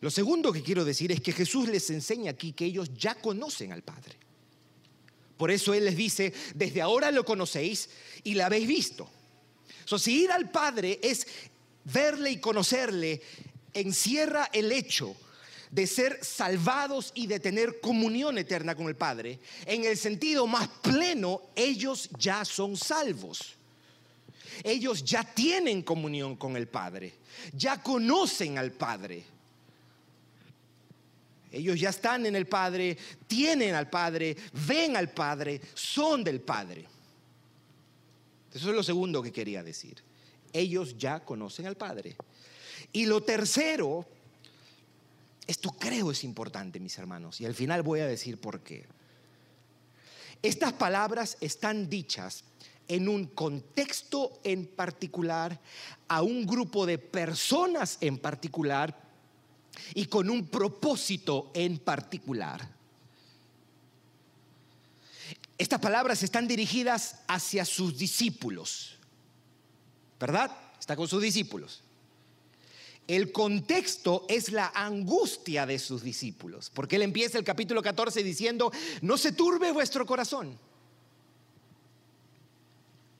Lo 0.00 0.10
segundo 0.10 0.52
que 0.52 0.62
quiero 0.62 0.84
decir 0.84 1.12
es 1.12 1.20
que 1.20 1.32
Jesús 1.32 1.68
les 1.68 1.88
enseña 1.90 2.32
aquí 2.32 2.52
que 2.52 2.64
ellos 2.64 2.92
ya 2.94 3.14
conocen 3.14 3.70
al 3.70 3.82
Padre. 3.82 4.16
Por 5.36 5.50
eso 5.50 5.74
Él 5.74 5.84
les 5.84 5.96
dice, 5.96 6.32
desde 6.54 6.82
ahora 6.82 7.10
lo 7.10 7.24
conocéis 7.24 7.88
y 8.24 8.34
la 8.34 8.46
habéis 8.46 8.68
visto. 8.68 9.08
So, 9.84 9.98
si 9.98 10.22
ir 10.22 10.30
al 10.30 10.50
Padre 10.50 11.00
es 11.02 11.26
verle 11.84 12.30
y 12.30 12.36
conocerle, 12.38 13.20
encierra 13.74 14.48
el 14.52 14.70
hecho 14.70 15.16
de 15.70 15.86
ser 15.86 16.22
salvados 16.22 17.12
y 17.14 17.26
de 17.26 17.40
tener 17.40 17.80
comunión 17.80 18.36
eterna 18.38 18.74
con 18.74 18.88
el 18.88 18.94
Padre. 18.94 19.38
En 19.64 19.84
el 19.84 19.96
sentido 19.96 20.46
más 20.46 20.68
pleno, 20.68 21.40
ellos 21.56 22.10
ya 22.18 22.44
son 22.44 22.76
salvos. 22.76 23.56
Ellos 24.62 25.02
ya 25.02 25.24
tienen 25.24 25.82
comunión 25.82 26.36
con 26.36 26.56
el 26.56 26.68
Padre, 26.68 27.14
ya 27.54 27.82
conocen 27.82 28.58
al 28.58 28.70
Padre. 28.72 29.24
Ellos 31.52 31.78
ya 31.78 31.90
están 31.90 32.24
en 32.24 32.34
el 32.34 32.46
Padre, 32.46 32.96
tienen 33.26 33.74
al 33.74 33.90
Padre, 33.90 34.34
ven 34.66 34.96
al 34.96 35.10
Padre, 35.10 35.60
son 35.74 36.24
del 36.24 36.40
Padre. 36.40 36.86
Eso 38.52 38.70
es 38.70 38.74
lo 38.74 38.82
segundo 38.82 39.22
que 39.22 39.32
quería 39.32 39.62
decir. 39.62 40.02
Ellos 40.52 40.96
ya 40.96 41.20
conocen 41.20 41.66
al 41.66 41.76
Padre. 41.76 42.16
Y 42.92 43.06
lo 43.06 43.22
tercero, 43.22 44.06
esto 45.46 45.70
creo 45.70 46.10
es 46.10 46.24
importante, 46.24 46.80
mis 46.80 46.96
hermanos, 46.98 47.40
y 47.40 47.46
al 47.46 47.54
final 47.54 47.82
voy 47.82 48.00
a 48.00 48.06
decir 48.06 48.38
por 48.38 48.60
qué. 48.60 48.86
Estas 50.42 50.72
palabras 50.72 51.36
están 51.40 51.88
dichas 51.88 52.44
en 52.88 53.08
un 53.08 53.26
contexto 53.26 54.40
en 54.42 54.66
particular, 54.66 55.60
a 56.08 56.22
un 56.22 56.46
grupo 56.46 56.84
de 56.84 56.98
personas 56.98 57.98
en 58.00 58.18
particular 58.18 59.01
y 59.94 60.06
con 60.06 60.30
un 60.30 60.46
propósito 60.46 61.50
en 61.54 61.78
particular. 61.78 62.68
Estas 65.58 65.80
palabras 65.80 66.22
están 66.22 66.48
dirigidas 66.48 67.20
hacia 67.28 67.64
sus 67.64 67.96
discípulos, 67.98 68.96
¿verdad? 70.18 70.50
Está 70.80 70.96
con 70.96 71.06
sus 71.06 71.22
discípulos. 71.22 71.82
El 73.06 73.32
contexto 73.32 74.24
es 74.28 74.52
la 74.52 74.72
angustia 74.74 75.66
de 75.66 75.78
sus 75.78 76.02
discípulos, 76.02 76.70
porque 76.70 76.96
él 76.96 77.02
empieza 77.02 77.38
el 77.38 77.44
capítulo 77.44 77.82
14 77.82 78.22
diciendo, 78.22 78.72
no 79.02 79.18
se 79.18 79.32
turbe 79.32 79.72
vuestro 79.72 80.06
corazón. 80.06 80.58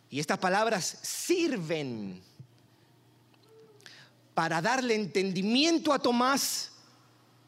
Y 0.09 0.21
estas 0.21 0.38
palabras 0.38 0.99
sirven 1.02 2.23
para 4.35 4.62
darle 4.62 4.95
entendimiento 4.95 5.93
a 5.93 5.99
Tomás 5.99 6.73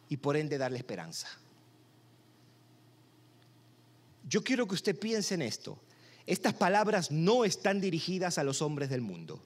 y 0.08 0.16
por 0.16 0.36
ende 0.36 0.58
darle 0.58 0.78
esperanza. 0.78 1.28
Yo 4.28 4.42
quiero 4.42 4.66
que 4.66 4.74
usted 4.74 4.98
piense 4.98 5.34
en 5.34 5.42
esto. 5.42 5.78
Estas 6.26 6.54
palabras 6.54 7.10
no 7.10 7.44
están 7.44 7.80
dirigidas 7.80 8.38
a 8.38 8.44
los 8.44 8.62
hombres 8.62 8.88
del 8.88 9.00
mundo. 9.00 9.42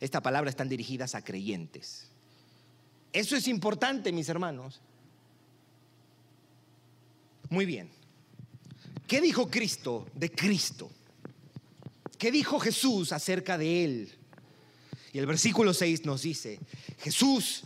Estas 0.00 0.22
palabras 0.22 0.52
están 0.52 0.68
dirigidas 0.68 1.14
a 1.14 1.22
creyentes. 1.22 2.08
Eso 3.12 3.36
es 3.36 3.48
importante, 3.48 4.12
mis 4.12 4.28
hermanos. 4.28 4.80
Muy 7.48 7.66
bien. 7.66 7.90
¿Qué 9.06 9.20
dijo 9.20 9.50
Cristo 9.50 10.06
de 10.14 10.30
Cristo? 10.30 10.90
¿Qué 12.16 12.30
dijo 12.30 12.60
Jesús 12.60 13.12
acerca 13.12 13.58
de 13.58 13.84
Él? 13.84 14.19
Y 15.12 15.18
el 15.18 15.26
versículo 15.26 15.74
6 15.74 16.04
nos 16.04 16.22
dice, 16.22 16.60
Jesús, 17.00 17.62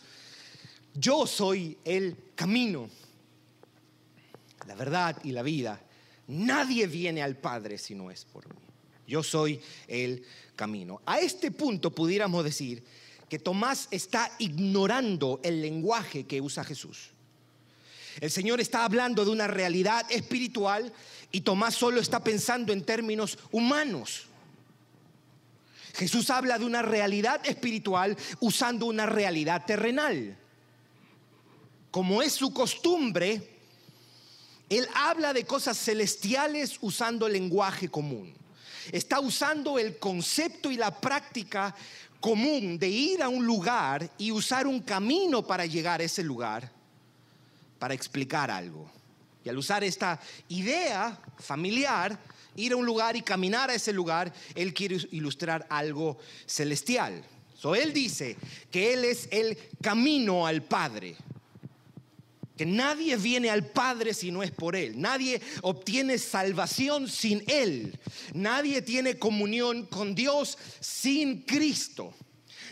yo 0.95 1.27
soy 1.27 1.77
el 1.85 2.17
camino, 2.35 2.89
la 4.67 4.75
verdad 4.75 5.19
y 5.25 5.33
la 5.33 5.43
vida. 5.43 5.81
Nadie 6.29 6.87
viene 6.87 7.23
al 7.23 7.37
Padre 7.37 7.77
si 7.77 7.95
no 7.95 8.11
es 8.11 8.25
por 8.25 8.49
mí. 8.49 8.61
Yo 9.07 9.23
soy 9.23 9.61
el 9.89 10.25
camino. 10.57 11.03
A 11.05 11.19
este 11.19 11.51
punto 11.51 11.95
pudiéramos 11.95 12.43
decir 12.45 12.83
que 13.29 13.39
Tomás 13.39 13.89
está 13.91 14.31
ignorando 14.39 15.41
el 15.43 15.61
lenguaje 15.61 16.25
que 16.25 16.41
usa 16.41 16.65
Jesús. 16.65 17.11
El 18.21 18.31
Señor 18.31 18.61
está 18.61 18.85
hablando 18.85 19.25
de 19.25 19.31
una 19.33 19.49
realidad 19.49 20.07
espiritual 20.11 20.93
y 21.33 21.41
Tomás 21.43 21.75
solo 21.75 22.01
está 22.01 22.23
pensando 22.23 22.73
en 22.73 22.85
términos 22.85 23.39
humanos. 23.51 24.29
Jesús 25.95 26.29
habla 26.31 26.59
de 26.59 26.65
una 26.65 26.83
realidad 26.83 27.41
espiritual 27.45 28.17
usando 28.41 28.87
una 28.87 29.07
realidad 29.07 29.65
terrenal. 29.65 30.37
Como 31.91 32.21
es 32.21 32.33
su 32.33 32.53
costumbre, 32.53 33.51
él 34.69 34.89
habla 34.95 35.33
de 35.33 35.45
cosas 35.45 35.79
celestiales 35.79 36.79
usando 36.81 37.29
lenguaje 37.29 37.89
común. 37.89 38.35
Está 38.91 39.21
usando 39.21 39.79
el 39.79 39.99
concepto 39.99 40.71
y 40.71 40.77
la 40.77 41.01
práctica 41.01 41.75
común 42.21 42.79
de 42.79 42.89
ir 42.89 43.23
a 43.23 43.29
un 43.29 43.47
lugar 43.47 44.11
y 44.19 44.33
usar 44.33 44.67
un 44.67 44.81
camino 44.81 45.47
para 45.47 45.65
llegar 45.65 46.01
a 46.01 46.05
ese 46.05 46.25
lugar 46.25 46.71
para 47.79 47.95
explicar 47.95 48.51
algo. 48.51 48.91
Y 49.45 49.49
al 49.49 49.59
usar 49.59 49.85
esta 49.85 50.19
idea 50.49 51.21
familiar 51.39 52.19
ir 52.57 52.73
a 52.73 52.77
un 52.77 52.87
lugar 52.87 53.17
y 53.17 53.23
caminar 53.23 53.71
a 53.71 53.75
ese 53.75 53.93
lugar, 53.93 54.33
Él 54.55 54.75
quiere 54.75 54.97
ilustrar 55.11 55.67
algo 55.71 56.19
celestial. 56.47 57.25
So, 57.57 57.75
él 57.75 57.93
dice 57.93 58.37
que 58.71 58.93
Él 58.93 59.05
es 59.05 59.29
el 59.31 59.57
camino 59.81 60.47
al 60.47 60.63
Padre. 60.63 61.17
Que 62.57 62.67
nadie 62.67 63.17
viene 63.17 63.51
al 63.51 63.67
Padre 63.67 64.15
si 64.15 64.31
no 64.31 64.43
es 64.43 64.51
por 64.51 64.77
Él. 64.77 65.01
Nadie 65.01 65.41
obtiene 65.63 66.19
salvación 66.19 67.09
sin 67.09 67.43
Él. 67.49 67.99
Nadie 68.35 68.83
tiene 68.83 69.19
comunión 69.19 69.87
con 69.87 70.15
Dios 70.15 70.59
sin 70.79 71.43
Cristo. 71.43 72.15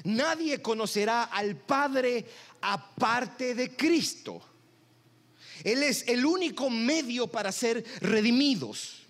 Nadie 0.05 0.61
conocerá 0.61 1.25
al 1.25 1.57
Padre 1.57 2.27
aparte 2.61 3.55
de 3.55 3.75
Cristo. 3.75 4.43
Él 5.65 5.83
es 5.83 6.07
el 6.09 6.27
único 6.27 6.71
medio 6.71 7.29
para 7.29 7.51
ser 7.51 7.85
redimidos. 8.01 9.02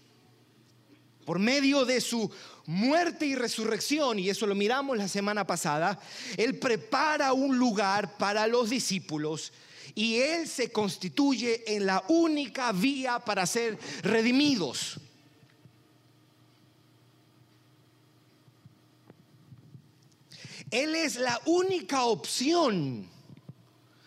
Por 1.24 1.38
medio 1.38 1.84
de 1.84 2.00
su 2.00 2.30
muerte 2.66 3.26
y 3.26 3.34
resurrección, 3.34 4.18
y 4.18 4.28
eso 4.28 4.46
lo 4.46 4.54
miramos 4.54 4.96
la 4.96 5.08
semana 5.08 5.46
pasada, 5.46 6.00
Él 6.36 6.58
prepara 6.58 7.32
un 7.32 7.58
lugar 7.58 8.16
para 8.16 8.46
los 8.46 8.70
discípulos 8.70 9.52
y 9.94 10.16
Él 10.16 10.48
se 10.48 10.72
constituye 10.72 11.76
en 11.76 11.86
la 11.86 12.02
única 12.08 12.72
vía 12.72 13.18
para 13.18 13.46
ser 13.46 13.78
redimidos. 14.02 14.98
Él 20.70 20.94
es 20.94 21.16
la 21.16 21.38
única 21.44 22.04
opción. 22.04 23.06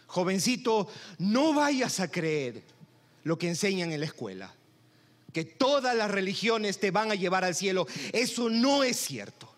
Jovencito, 0.07 0.87
no 1.19 1.53
vayas 1.53 1.99
a 1.99 2.09
creer 2.09 2.63
lo 3.23 3.37
que 3.37 3.47
enseñan 3.47 3.91
en 3.91 3.99
la 3.99 4.07
escuela, 4.07 4.54
que 5.35 5.43
todas 5.43 5.93
las 5.93 6.09
religiones 6.09 6.79
te 6.79 6.91
van 6.91 7.11
a 7.11 7.15
llevar 7.15 7.43
al 7.43 7.53
cielo. 7.53 7.85
Eso 8.13 8.49
no 8.49 8.85
es 8.85 8.95
cierto. 8.95 9.53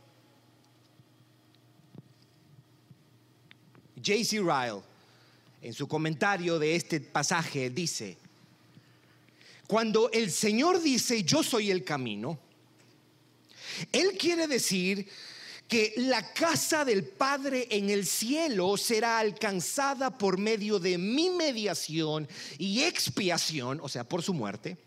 J.C. 3.96 4.40
Ryle 4.40 4.82
en 5.62 5.74
su 5.76 5.88
comentario 5.88 6.58
de 6.58 6.76
este 6.76 7.00
pasaje 7.00 7.70
dice, 7.70 8.18
cuando 9.68 10.10
el 10.12 10.32
Señor 10.32 10.82
dice 10.82 11.22
yo 11.22 11.44
soy 11.44 11.70
el 11.70 11.84
camino, 11.84 12.40
Él 13.92 14.18
quiere 14.18 14.48
decir 14.48 15.08
que 15.68 15.94
la 15.98 16.34
casa 16.34 16.86
del 16.86 17.04
Padre 17.04 17.68
en 17.70 17.92
el 17.92 18.08
cielo 18.08 18.78
será 18.78 19.20
alcanzada 19.20 20.18
por 20.18 20.40
medio 20.40 20.80
de 20.80 20.98
mi 20.98 21.30
mediación 21.30 22.28
y 22.58 22.82
expiación, 22.82 23.80
o 23.84 23.88
sea, 23.88 24.04
por 24.04 24.24
su 24.24 24.34
muerte. 24.34 24.87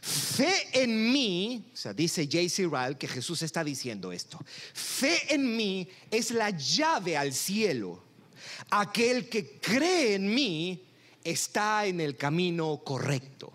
Fe 0.00 0.68
en 0.72 1.12
mí, 1.12 1.70
o 1.72 1.76
sea, 1.76 1.92
dice 1.92 2.24
J.C. 2.24 2.64
Ryle 2.64 2.96
que 2.96 3.08
Jesús 3.08 3.42
está 3.42 3.62
diciendo 3.62 4.12
esto. 4.12 4.38
Fe 4.72 5.34
en 5.34 5.56
mí 5.56 5.88
es 6.10 6.30
la 6.30 6.50
llave 6.50 7.16
al 7.16 7.32
cielo 7.32 8.12
aquel 8.70 9.28
que 9.28 9.58
cree 9.58 10.14
en 10.14 10.32
mí 10.32 10.82
está 11.22 11.86
en 11.86 12.00
el 12.00 12.16
camino 12.16 12.78
correcto. 12.84 13.52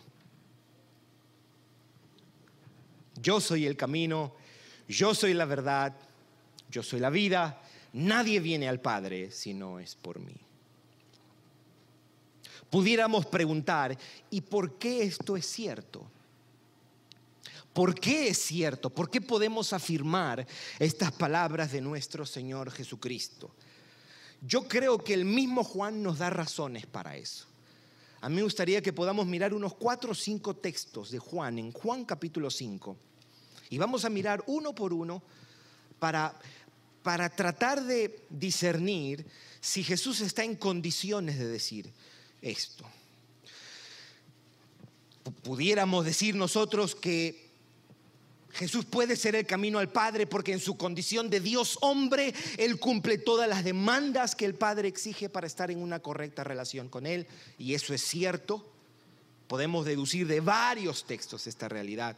Yo 3.21 3.41
soy 3.41 3.65
el 3.65 3.75
camino, 3.75 4.35
yo 4.87 5.15
soy 5.15 5.33
la 5.33 5.45
verdad, 5.45 5.95
yo 6.69 6.83
soy 6.83 6.99
la 6.99 7.09
vida. 7.09 7.61
Nadie 7.93 8.39
viene 8.39 8.67
al 8.67 8.79
Padre 8.79 9.31
si 9.31 9.53
no 9.53 9.79
es 9.79 9.95
por 9.95 10.19
mí. 10.19 10.35
Pudiéramos 12.69 13.25
preguntar, 13.25 13.97
¿y 14.29 14.41
por 14.41 14.77
qué 14.77 15.03
esto 15.03 15.35
es 15.35 15.45
cierto? 15.45 16.05
¿Por 17.77 17.93
qué 17.93 18.29
es 18.29 18.39
cierto? 18.39 18.89
¿Por 18.89 19.07
qué 19.07 19.21
podemos 19.21 19.71
afirmar 19.71 20.47
estas 20.79 21.11
palabras 21.11 21.71
de 21.71 21.79
nuestro 21.79 22.25
Señor 22.25 22.71
Jesucristo? 22.71 23.51
Yo 24.41 24.67
creo 24.67 24.97
que 24.97 25.13
el 25.13 25.25
mismo 25.25 25.63
Juan 25.63 26.01
nos 26.01 26.17
da 26.17 26.31
razones 26.31 26.87
para 26.87 27.17
eso. 27.17 27.45
A 28.19 28.29
mí 28.29 28.37
me 28.37 28.41
gustaría 28.41 28.81
que 28.81 28.93
podamos 28.93 29.27
mirar 29.27 29.53
unos 29.53 29.75
cuatro 29.75 30.13
o 30.13 30.15
cinco 30.15 30.55
textos 30.55 31.11
de 31.11 31.19
Juan, 31.19 31.59
en 31.59 31.71
Juan 31.71 32.03
capítulo 32.03 32.49
5. 32.49 32.97
Y 33.69 33.77
vamos 33.77 34.05
a 34.05 34.09
mirar 34.09 34.43
uno 34.47 34.73
por 34.73 34.91
uno 34.91 35.21
para, 35.99 36.33
para 37.03 37.29
tratar 37.29 37.83
de 37.83 38.25
discernir 38.31 39.23
si 39.61 39.83
Jesús 39.83 40.21
está 40.21 40.43
en 40.43 40.55
condiciones 40.55 41.37
de 41.37 41.45
decir 41.47 41.93
esto. 42.41 42.85
Pudiéramos 45.43 46.05
decir 46.05 46.33
nosotros 46.33 46.95
que 46.95 47.46
Jesús 48.53 48.85
puede 48.85 49.15
ser 49.15 49.35
el 49.35 49.45
camino 49.45 49.79
al 49.79 49.91
Padre 49.91 50.25
porque 50.25 50.53
en 50.53 50.59
su 50.59 50.77
condición 50.77 51.29
de 51.29 51.39
Dios 51.39 51.77
hombre, 51.81 52.33
Él 52.57 52.79
cumple 52.79 53.17
todas 53.17 53.47
las 53.47 53.63
demandas 53.63 54.35
que 54.35 54.45
el 54.45 54.55
Padre 54.55 54.87
exige 54.87 55.29
para 55.29 55.47
estar 55.47 55.69
en 55.69 55.79
una 55.79 55.99
correcta 55.99 56.43
relación 56.43 56.89
con 56.89 57.05
Él. 57.05 57.27
Y 57.57 57.73
eso 57.73 57.93
es 57.93 58.01
cierto. 58.01 58.65
Podemos 59.47 59.85
deducir 59.85 60.27
de 60.27 60.39
varios 60.39 61.05
textos 61.05 61.47
esta 61.47 61.69
realidad. 61.69 62.17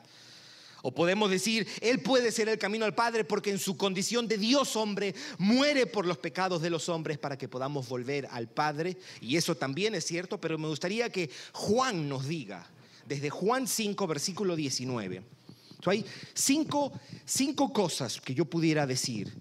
O 0.81 0.93
podemos 0.93 1.29
decir, 1.29 1.67
Él 1.81 2.01
puede 2.01 2.31
ser 2.31 2.47
el 2.47 2.57
camino 2.57 2.85
al 2.85 2.95
Padre 2.95 3.25
porque 3.25 3.49
en 3.51 3.59
su 3.59 3.75
condición 3.75 4.27
de 4.27 4.37
Dios 4.37 4.77
hombre 4.77 5.13
muere 5.37 5.87
por 5.87 6.05
los 6.05 6.17
pecados 6.17 6.61
de 6.61 6.69
los 6.69 6.87
hombres 6.87 7.17
para 7.17 7.37
que 7.37 7.49
podamos 7.49 7.89
volver 7.89 8.27
al 8.31 8.47
Padre. 8.47 8.97
Y 9.19 9.35
eso 9.35 9.55
también 9.55 9.93
es 9.93 10.05
cierto, 10.05 10.39
pero 10.39 10.57
me 10.57 10.69
gustaría 10.69 11.11
que 11.11 11.29
Juan 11.51 12.07
nos 12.07 12.27
diga, 12.27 12.65
desde 13.05 13.29
Juan 13.29 13.67
5, 13.67 14.07
versículo 14.07 14.55
19 14.55 15.38
hay 15.85 16.05
cinco, 16.33 16.91
cinco, 17.25 17.71
cosas 17.71 18.19
que 18.19 18.33
yo 18.33 18.45
pudiera 18.45 18.85
decir. 18.85 19.33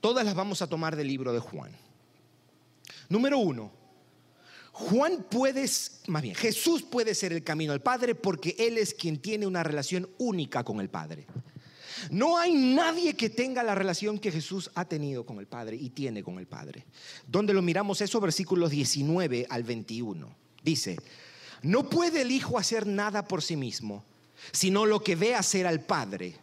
Todas 0.00 0.24
las 0.24 0.34
vamos 0.34 0.62
a 0.62 0.66
tomar 0.66 0.96
del 0.96 1.08
libro 1.08 1.32
de 1.32 1.40
Juan. 1.40 1.70
Número 3.08 3.38
uno, 3.38 3.72
Juan 4.72 5.26
puede, 5.28 5.68
más 6.06 6.22
bien, 6.22 6.34
Jesús 6.34 6.82
puede 6.82 7.14
ser 7.14 7.32
el 7.32 7.42
camino 7.42 7.72
al 7.72 7.82
Padre 7.82 8.14
porque 8.14 8.54
Él 8.58 8.78
es 8.78 8.94
quien 8.94 9.18
tiene 9.18 9.46
una 9.46 9.62
relación 9.62 10.08
única 10.18 10.64
con 10.64 10.80
el 10.80 10.88
Padre. 10.88 11.26
No 12.10 12.38
hay 12.38 12.54
nadie 12.54 13.14
que 13.14 13.28
tenga 13.28 13.62
la 13.64 13.74
relación 13.74 14.18
que 14.18 14.30
Jesús 14.30 14.70
ha 14.76 14.84
tenido 14.84 15.26
con 15.26 15.40
el 15.40 15.46
Padre 15.46 15.76
y 15.76 15.90
tiene 15.90 16.22
con 16.22 16.38
el 16.38 16.46
Padre. 16.46 16.86
Donde 17.26 17.52
lo 17.52 17.60
miramos 17.60 18.00
eso, 18.00 18.20
versículos 18.20 18.70
19 18.70 19.46
al 19.50 19.64
21. 19.64 20.36
Dice, 20.62 20.96
no 21.62 21.88
puede 21.88 22.22
el 22.22 22.30
Hijo 22.30 22.56
hacer 22.56 22.86
nada 22.86 23.26
por 23.26 23.42
sí 23.42 23.56
mismo 23.56 24.04
sino 24.52 24.86
lo 24.86 25.02
que 25.02 25.16
ve 25.16 25.34
hacer 25.34 25.66
al 25.66 25.80
Padre. 25.80 26.34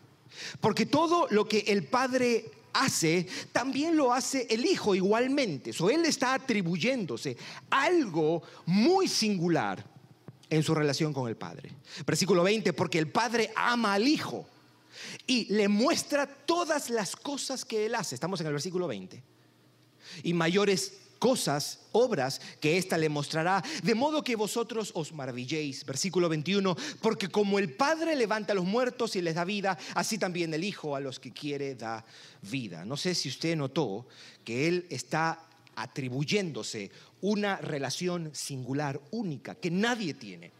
Porque 0.60 0.86
todo 0.86 1.28
lo 1.30 1.48
que 1.48 1.60
el 1.68 1.86
Padre 1.86 2.46
hace, 2.74 3.26
también 3.52 3.96
lo 3.96 4.14
hace 4.14 4.48
el 4.50 4.66
Hijo 4.66 4.96
igualmente. 4.96 5.74
So, 5.74 5.90
él 5.90 6.06
está 6.06 6.34
atribuyéndose 6.34 7.38
algo 7.70 8.44
muy 8.66 9.08
singular 9.08 9.84
en 10.50 10.64
su 10.64 10.76
relación 10.76 11.14
con 11.14 11.28
el 11.28 11.36
Padre. 11.36 11.72
Versículo 12.06 12.44
20, 12.44 12.74
porque 12.74 13.00
el 13.00 13.08
Padre 13.08 13.52
ama 13.56 13.94
al 13.94 14.08
Hijo 14.08 14.48
y 15.26 15.46
le 15.54 15.68
muestra 15.68 16.28
todas 16.28 16.90
las 16.90 17.16
cosas 17.16 17.66
que 17.66 17.86
él 17.86 17.96
hace. 17.96 18.16
Estamos 18.16 18.40
en 18.42 18.48
el 18.48 18.54
versículo 18.54 18.88
20. 18.88 19.24
Y 20.24 20.34
mayores 20.34 20.94
cosas, 21.20 21.80
obras 21.92 22.42
que 22.60 22.78
ésta 22.78 22.98
le 22.98 23.10
mostrará, 23.10 23.64
de 23.84 23.96
modo 23.96 24.24
que 24.24 24.36
vosotros 24.36 24.92
os 24.96 25.14
maravilléis. 25.14 25.86
Versículo 25.86 26.30
21, 26.30 26.76
porque 27.02 27.30
como 27.30 27.60
el 27.60 27.74
Padre 27.74 28.16
levanta 28.16 28.54
a 28.54 28.56
los 28.56 28.66
muertos 28.66 29.16
y 29.16 29.22
les 29.22 29.36
da 29.36 29.44
vida, 29.44 29.78
así 29.94 30.18
también 30.18 30.54
el 30.54 30.64
Hijo 30.64 30.96
a 30.96 31.00
los 31.00 31.20
que 31.20 31.32
quiere 31.32 31.76
da 31.76 32.06
vida. 32.42 32.86
No 32.86 32.98
sé 32.98 33.16
si 33.16 33.30
usted 33.30 33.56
notó 33.56 34.08
que 34.44 34.68
Él 34.68 34.86
está 34.90 35.40
atribuyéndose 35.76 36.92
una 37.22 37.58
relación 37.58 38.30
singular, 38.34 39.00
única, 39.12 39.56
que 39.56 39.72
nadie 39.72 40.14
tiene 40.14 40.52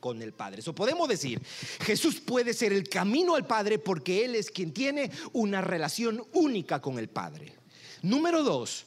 con 0.00 0.20
el 0.20 0.32
Padre. 0.32 0.60
Eso 0.60 0.74
podemos 0.74 1.08
decir, 1.08 1.40
Jesús 1.80 2.20
puede 2.20 2.52
ser 2.52 2.72
el 2.72 2.88
camino 2.88 3.36
al 3.36 3.46
Padre 3.46 3.78
porque 3.78 4.24
Él 4.24 4.34
es 4.34 4.50
quien 4.50 4.72
tiene 4.72 5.10
una 5.32 5.60
relación 5.60 6.22
única 6.32 6.80
con 6.80 6.98
el 6.98 7.08
Padre. 7.08 7.54
Número 8.02 8.42
dos, 8.42 8.84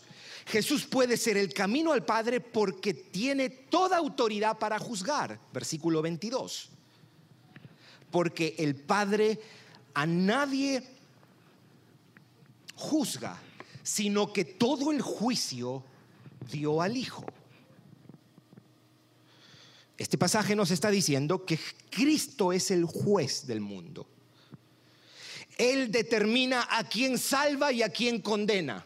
Jesús 0.48 0.86
puede 0.86 1.18
ser 1.18 1.36
el 1.36 1.54
camino 1.54 1.92
al 1.92 2.06
Padre 2.06 2.40
porque 2.40 2.94
tiene 2.94 3.50
toda 3.50 3.98
autoridad 3.98 4.58
para 4.58 4.80
juzgar. 4.80 5.40
Versículo 5.52 6.02
22. 6.02 6.70
Porque 8.10 8.56
el 8.58 8.76
Padre 8.76 9.40
a 9.94 10.06
nadie 10.06 10.82
juzga, 12.76 13.38
sino 13.84 14.32
que 14.32 14.46
todo 14.46 14.92
el 14.92 15.02
juicio 15.02 15.84
dio 16.50 16.82
al 16.82 16.96
Hijo. 16.96 17.26
Este 19.98 20.18
pasaje 20.18 20.56
nos 20.56 20.72
está 20.72 20.90
diciendo 20.90 21.44
que 21.44 21.60
Cristo 21.90 22.54
es 22.54 22.72
el 22.72 22.86
juez 22.86 23.48
del 23.48 23.60
mundo. 23.60 24.08
Él 25.58 25.92
determina 25.92 26.68
a 26.70 26.88
quién 26.88 27.18
salva 27.18 27.74
y 27.74 27.82
a 27.82 27.90
quién 27.90 28.22
condena. 28.22 28.86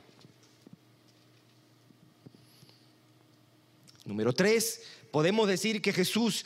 Número 4.12 4.34
tres, 4.34 4.82
podemos 5.10 5.48
decir 5.48 5.82
que 5.82 5.94
Jesús 5.94 6.46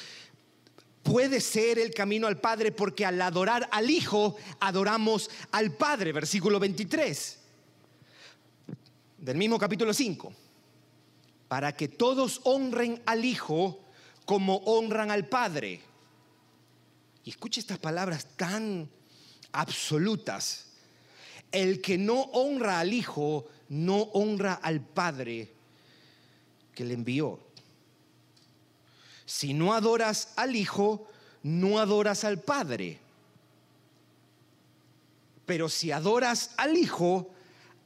puede 1.01 1.41
ser 1.41 1.79
el 1.79 1.95
camino 1.95 2.27
al 2.27 2.39
Padre 2.39 2.71
porque 2.71 3.07
al 3.07 3.19
adorar 3.19 3.67
al 3.71 3.89
Hijo 3.89 4.35
adoramos 4.59 5.31
al 5.51 5.75
Padre, 5.75 6.13
versículo 6.13 6.59
23 6.59 7.39
del 9.17 9.37
mismo 9.37 9.57
capítulo 9.57 9.95
5, 9.95 10.31
para 11.47 11.75
que 11.75 11.87
todos 11.87 12.41
honren 12.43 13.01
al 13.07 13.25
Hijo 13.25 13.83
como 14.25 14.57
honran 14.57 15.09
al 15.09 15.27
Padre. 15.27 15.81
Y 17.23 17.31
escuche 17.31 17.61
estas 17.61 17.79
palabras 17.79 18.27
tan 18.37 18.87
absolutas. 19.53 20.67
El 21.51 21.81
que 21.81 21.97
no 21.97 22.21
honra 22.25 22.79
al 22.79 22.93
Hijo, 22.93 23.47
no 23.69 24.01
honra 24.13 24.53
al 24.53 24.81
Padre 24.81 25.51
que 26.75 26.85
le 26.85 26.93
envió. 26.93 27.44
Si 29.25 29.53
no 29.53 29.73
adoras 29.73 30.33
al 30.35 30.55
Hijo, 30.55 31.07
no 31.43 31.79
adoras 31.79 32.23
al 32.23 32.39
Padre. 32.39 32.99
Pero 35.45 35.69
si 35.69 35.91
adoras 35.91 36.51
al 36.57 36.77
Hijo, 36.77 37.29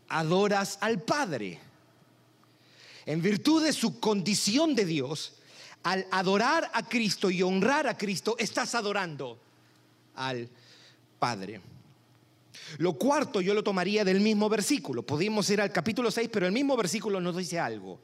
adoras 0.07 0.77
al 0.81 1.01
Padre. 1.01 1.59
En 3.05 3.21
virtud 3.21 3.63
de 3.63 3.73
su 3.73 3.99
condición 3.99 4.75
de 4.75 4.85
Dios, 4.85 5.33
al 5.83 6.05
adorar 6.11 6.69
a 6.73 6.87
Cristo 6.87 7.29
y 7.31 7.41
honrar 7.41 7.87
a 7.87 7.97
Cristo, 7.97 8.35
estás 8.37 8.75
adorando 8.75 9.39
al 10.15 10.49
Padre. 11.17 11.61
Lo 12.77 12.93
cuarto 12.93 13.41
yo 13.41 13.53
lo 13.53 13.63
tomaría 13.63 14.05
del 14.05 14.19
mismo 14.19 14.49
versículo. 14.49 15.03
Podemos 15.03 15.49
ir 15.49 15.61
al 15.61 15.71
capítulo 15.71 16.11
6, 16.11 16.29
pero 16.31 16.45
el 16.45 16.51
mismo 16.51 16.77
versículo 16.77 17.19
nos 17.19 17.35
dice 17.35 17.59
algo. 17.59 17.99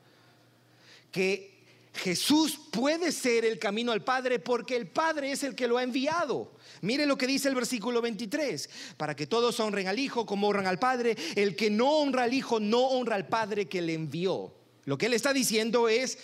Que 1.12 1.55
Jesús 1.96 2.60
puede 2.72 3.12
ser 3.12 3.46
el 3.46 3.58
camino 3.58 3.92
al 3.92 4.04
Padre 4.04 4.40
porque 4.40 4.76
el 4.76 4.88
Padre 4.88 5.32
es 5.32 5.44
el 5.44 5.56
que 5.56 5.68
lo 5.68 5.78
ha 5.78 5.84
enviado. 5.84 6.52
Mire 6.82 7.06
lo 7.06 7.18
que 7.18 7.26
dice 7.26 7.48
el 7.48 7.56
versículo 7.56 8.02
23, 8.02 8.70
para 8.98 9.16
que 9.16 9.28
todos 9.28 9.60
honren 9.60 9.88
al 9.88 9.98
Hijo 9.98 10.26
como 10.26 10.48
honran 10.48 10.68
al 10.68 10.78
Padre. 10.78 11.16
El 11.36 11.56
que 11.56 11.70
no 11.70 11.90
honra 11.92 12.24
al 12.24 12.34
Hijo 12.34 12.60
no 12.60 12.82
honra 12.82 13.16
al 13.16 13.28
Padre 13.28 13.68
que 13.68 13.82
le 13.82 13.94
envió. 13.94 14.54
Lo 14.84 14.98
que 14.98 15.06
él 15.06 15.14
está 15.14 15.34
diciendo 15.34 15.88
es, 15.88 16.18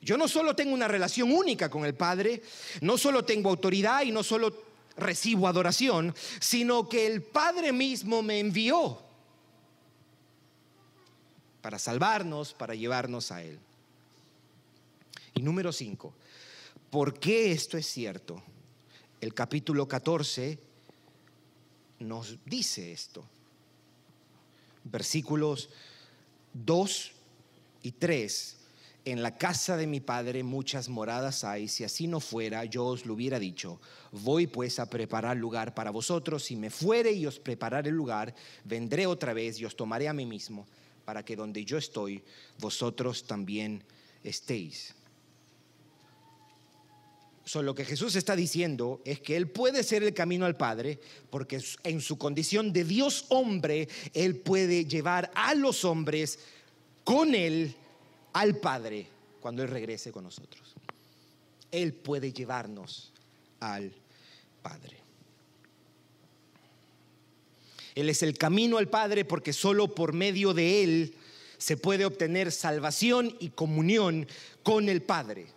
yo 0.00 0.16
no 0.16 0.28
solo 0.28 0.56
tengo 0.56 0.72
una 0.72 0.88
relación 0.88 1.32
única 1.32 1.68
con 1.68 1.84
el 1.84 1.94
Padre, 1.94 2.42
no 2.80 2.96
solo 2.96 3.24
tengo 3.24 3.50
autoridad 3.50 4.02
y 4.02 4.12
no 4.12 4.22
solo 4.22 4.64
recibo 4.96 5.46
adoración, 5.46 6.14
sino 6.40 6.88
que 6.88 7.06
el 7.06 7.22
Padre 7.22 7.72
mismo 7.72 8.22
me 8.22 8.40
envió 8.40 9.02
para 11.60 11.78
salvarnos, 11.78 12.54
para 12.54 12.74
llevarnos 12.74 13.30
a 13.30 13.42
Él. 13.42 13.58
Y 15.36 15.42
número 15.42 15.70
5, 15.70 16.14
¿por 16.88 17.20
qué 17.20 17.52
esto 17.52 17.76
es 17.76 17.86
cierto? 17.86 18.42
El 19.20 19.34
capítulo 19.34 19.86
14 19.86 20.58
nos 21.98 22.38
dice 22.46 22.90
esto. 22.90 23.22
Versículos 24.84 25.68
2 26.54 27.12
y 27.82 27.92
3. 27.92 28.56
En 29.04 29.22
la 29.22 29.36
casa 29.36 29.76
de 29.76 29.86
mi 29.86 30.00
padre 30.00 30.42
muchas 30.42 30.88
moradas 30.88 31.44
hay, 31.44 31.68
si 31.68 31.84
así 31.84 32.06
no 32.06 32.20
fuera, 32.20 32.64
yo 32.64 32.86
os 32.86 33.04
lo 33.04 33.12
hubiera 33.12 33.38
dicho. 33.38 33.78
Voy 34.12 34.46
pues 34.46 34.78
a 34.78 34.88
preparar 34.88 35.36
lugar 35.36 35.74
para 35.74 35.90
vosotros, 35.90 36.44
si 36.44 36.56
me 36.56 36.70
fuere 36.70 37.12
y 37.12 37.26
os 37.26 37.38
prepararé 37.38 37.90
el 37.90 37.94
lugar, 37.94 38.34
vendré 38.64 39.06
otra 39.06 39.34
vez 39.34 39.60
y 39.60 39.66
os 39.66 39.76
tomaré 39.76 40.08
a 40.08 40.14
mí 40.14 40.24
mismo, 40.24 40.66
para 41.04 41.22
que 41.22 41.36
donde 41.36 41.62
yo 41.66 41.76
estoy, 41.76 42.22
vosotros 42.58 43.24
también 43.24 43.84
estéis 44.24 44.95
lo 47.54 47.74
que 47.74 47.84
Jesús 47.84 48.16
está 48.16 48.34
diciendo 48.34 49.00
es 49.04 49.20
que 49.20 49.36
Él 49.36 49.48
puede 49.48 49.82
ser 49.82 50.02
el 50.02 50.12
camino 50.14 50.46
al 50.46 50.56
Padre, 50.56 50.98
porque 51.30 51.62
en 51.84 52.00
su 52.00 52.18
condición 52.18 52.72
de 52.72 52.84
Dios 52.84 53.26
hombre, 53.28 53.88
Él 54.14 54.36
puede 54.36 54.84
llevar 54.84 55.30
a 55.34 55.54
los 55.54 55.84
hombres 55.84 56.40
con 57.04 57.34
Él 57.34 57.74
al 58.32 58.56
Padre 58.56 59.06
cuando 59.40 59.62
Él 59.62 59.68
regrese 59.68 60.10
con 60.10 60.24
nosotros. 60.24 60.74
Él 61.70 61.92
puede 61.94 62.32
llevarnos 62.32 63.12
al 63.60 63.92
Padre. 64.62 64.96
Él 67.94 68.10
es 68.10 68.22
el 68.22 68.36
camino 68.36 68.76
al 68.78 68.88
Padre 68.88 69.24
porque 69.24 69.52
solo 69.52 69.94
por 69.94 70.12
medio 70.12 70.52
de 70.52 70.82
Él 70.82 71.14
se 71.58 71.76
puede 71.76 72.04
obtener 72.04 72.52
salvación 72.52 73.34
y 73.40 73.50
comunión 73.50 74.26
con 74.62 74.88
el 74.88 75.02
Padre. 75.02 75.55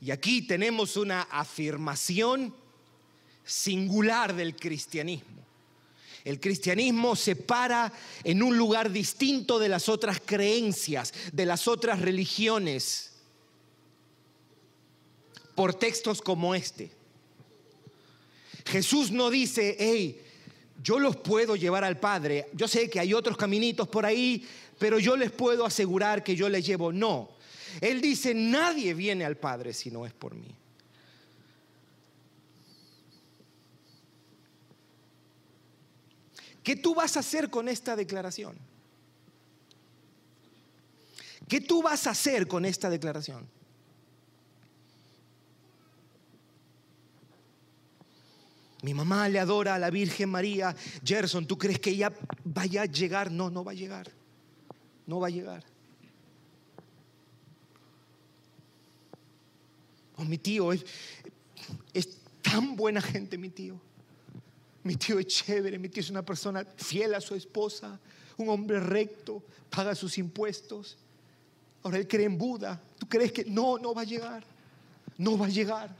Y 0.00 0.10
aquí 0.10 0.42
tenemos 0.42 0.96
una 0.96 1.22
afirmación 1.22 2.54
singular 3.44 4.34
del 4.34 4.56
cristianismo. 4.56 5.44
El 6.24 6.40
cristianismo 6.40 7.14
se 7.14 7.36
para 7.36 7.92
en 8.24 8.42
un 8.42 8.58
lugar 8.58 8.90
distinto 8.90 9.60
de 9.60 9.68
las 9.68 9.88
otras 9.88 10.20
creencias, 10.24 11.14
de 11.32 11.46
las 11.46 11.68
otras 11.68 12.00
religiones, 12.00 13.12
por 15.54 15.74
textos 15.74 16.20
como 16.20 16.54
este. 16.54 16.90
Jesús 18.66 19.12
no 19.12 19.30
dice, 19.30 19.76
hey, 19.78 20.20
yo 20.82 20.98
los 20.98 21.16
puedo 21.16 21.54
llevar 21.54 21.84
al 21.84 22.00
Padre, 22.00 22.48
yo 22.52 22.66
sé 22.66 22.90
que 22.90 22.98
hay 22.98 23.14
otros 23.14 23.36
caminitos 23.36 23.86
por 23.86 24.04
ahí, 24.04 24.46
pero 24.78 24.98
yo 24.98 25.16
les 25.16 25.30
puedo 25.30 25.64
asegurar 25.64 26.24
que 26.24 26.34
yo 26.34 26.48
les 26.48 26.66
llevo. 26.66 26.92
No, 26.92 27.35
él 27.80 28.00
dice, 28.00 28.34
nadie 28.34 28.94
viene 28.94 29.24
al 29.24 29.36
Padre 29.36 29.72
si 29.72 29.90
no 29.90 30.06
es 30.06 30.12
por 30.12 30.34
mí. 30.34 30.54
¿Qué 36.62 36.74
tú 36.74 36.94
vas 36.94 37.16
a 37.16 37.20
hacer 37.20 37.48
con 37.48 37.68
esta 37.68 37.94
declaración? 37.94 38.58
¿Qué 41.48 41.60
tú 41.60 41.80
vas 41.80 42.06
a 42.06 42.10
hacer 42.10 42.48
con 42.48 42.64
esta 42.64 42.90
declaración? 42.90 43.46
Mi 48.82 48.94
mamá 48.94 49.28
le 49.28 49.38
adora 49.38 49.76
a 49.76 49.78
la 49.78 49.90
Virgen 49.90 50.30
María. 50.30 50.74
Gerson, 51.04 51.46
¿tú 51.46 51.56
crees 51.56 51.78
que 51.78 51.90
ella 51.90 52.12
vaya 52.44 52.82
a 52.82 52.86
llegar? 52.86 53.30
No, 53.30 53.50
no 53.50 53.64
va 53.64 53.72
a 53.72 53.74
llegar. 53.74 54.10
No 55.06 55.20
va 55.20 55.28
a 55.28 55.30
llegar. 55.30 55.75
Oh, 60.16 60.24
mi 60.24 60.38
tío 60.38 60.72
es, 60.72 60.84
es 61.92 62.08
tan 62.42 62.76
buena 62.76 63.00
gente, 63.00 63.36
mi 63.38 63.50
tío. 63.50 63.78
Mi 64.82 64.96
tío 64.96 65.18
es 65.18 65.26
chévere, 65.26 65.78
mi 65.78 65.88
tío 65.88 66.00
es 66.00 66.10
una 66.10 66.24
persona 66.24 66.64
fiel 66.76 67.14
a 67.14 67.20
su 67.20 67.34
esposa, 67.34 67.98
un 68.36 68.48
hombre 68.48 68.80
recto, 68.80 69.42
paga 69.68 69.94
sus 69.94 70.16
impuestos. 70.18 70.96
Ahora 71.82 71.98
él 71.98 72.08
cree 72.08 72.26
en 72.26 72.38
Buda. 72.38 72.80
¿Tú 72.98 73.08
crees 73.08 73.32
que 73.32 73.44
no, 73.44 73.78
no 73.78 73.94
va 73.94 74.02
a 74.02 74.04
llegar? 74.04 74.44
No 75.18 75.36
va 75.36 75.46
a 75.46 75.50
llegar. 75.50 75.94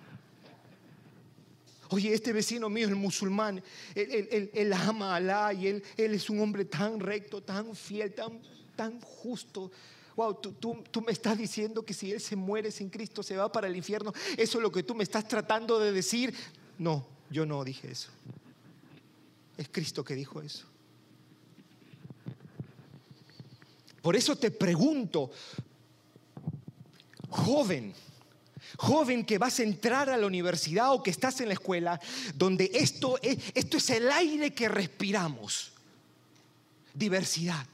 Oye, 1.90 2.12
este 2.12 2.32
vecino 2.32 2.68
mío, 2.68 2.88
el 2.88 2.96
musulmán, 2.96 3.62
él, 3.94 4.72
ama 4.72 5.12
a 5.12 5.16
Alá 5.16 5.52
y 5.52 5.68
él, 5.68 5.84
él, 5.96 6.14
es 6.14 6.28
un 6.28 6.40
hombre 6.40 6.64
tan 6.64 6.98
recto, 6.98 7.42
tan 7.42 7.76
fiel, 7.76 8.12
tan, 8.12 8.40
tan 8.74 9.00
justo 9.00 9.70
wow, 10.16 10.34
tú, 10.34 10.52
tú, 10.90 11.02
me 11.02 11.12
estás 11.12 11.36
diciendo 11.36 11.84
que 11.84 11.92
si 11.92 12.10
Él 12.10 12.20
se 12.20 12.36
muere 12.36 12.70
sin 12.70 12.88
Cristo 12.88 13.22
se 13.22 13.36
va 13.36 13.52
para 13.52 13.66
el 13.66 13.76
infierno. 13.76 14.12
Eso 14.36 14.58
es 14.58 14.62
lo 14.62 14.72
que 14.72 14.82
tú 14.82 14.94
me 14.94 15.04
estás 15.04 15.28
tratando 15.28 15.78
de 15.78 15.92
decir. 15.92 16.34
No, 16.78 17.06
yo 17.30 17.44
no 17.44 17.62
dije 17.62 17.90
eso. 17.90 18.08
Es 19.58 19.68
Cristo 19.70 20.02
que 20.02 20.14
dijo 20.14 20.40
eso. 20.40 20.66
Por 24.00 24.16
eso 24.16 24.36
te 24.36 24.50
pregunto, 24.50 25.30
joven, 27.28 27.92
joven 28.78 29.24
que 29.24 29.36
vas 29.36 29.58
a 29.58 29.64
entrar 29.64 30.08
a 30.08 30.16
la 30.16 30.26
universidad 30.26 30.92
o 30.92 31.02
que 31.02 31.10
estás 31.10 31.40
en 31.40 31.48
la 31.48 31.54
escuela, 31.54 32.00
donde 32.34 32.70
esto 32.72 33.18
es, 33.20 33.38
esto 33.54 33.76
es 33.76 33.90
el 33.90 34.10
aire 34.10 34.54
que 34.54 34.68
respiramos. 34.68 35.72
Diversidad, 36.94 37.66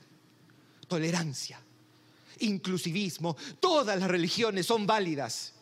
tolerancia, 0.89 1.61
inclusivismo, 2.43 3.37
todas 3.61 3.99
las 3.99 4.09
religiones 4.09 4.67
son 4.67 4.87
válidas. 4.87 5.53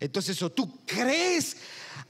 Entonces, 0.00 0.40
o 0.42 0.50
tú 0.50 0.80
crees 0.84 1.56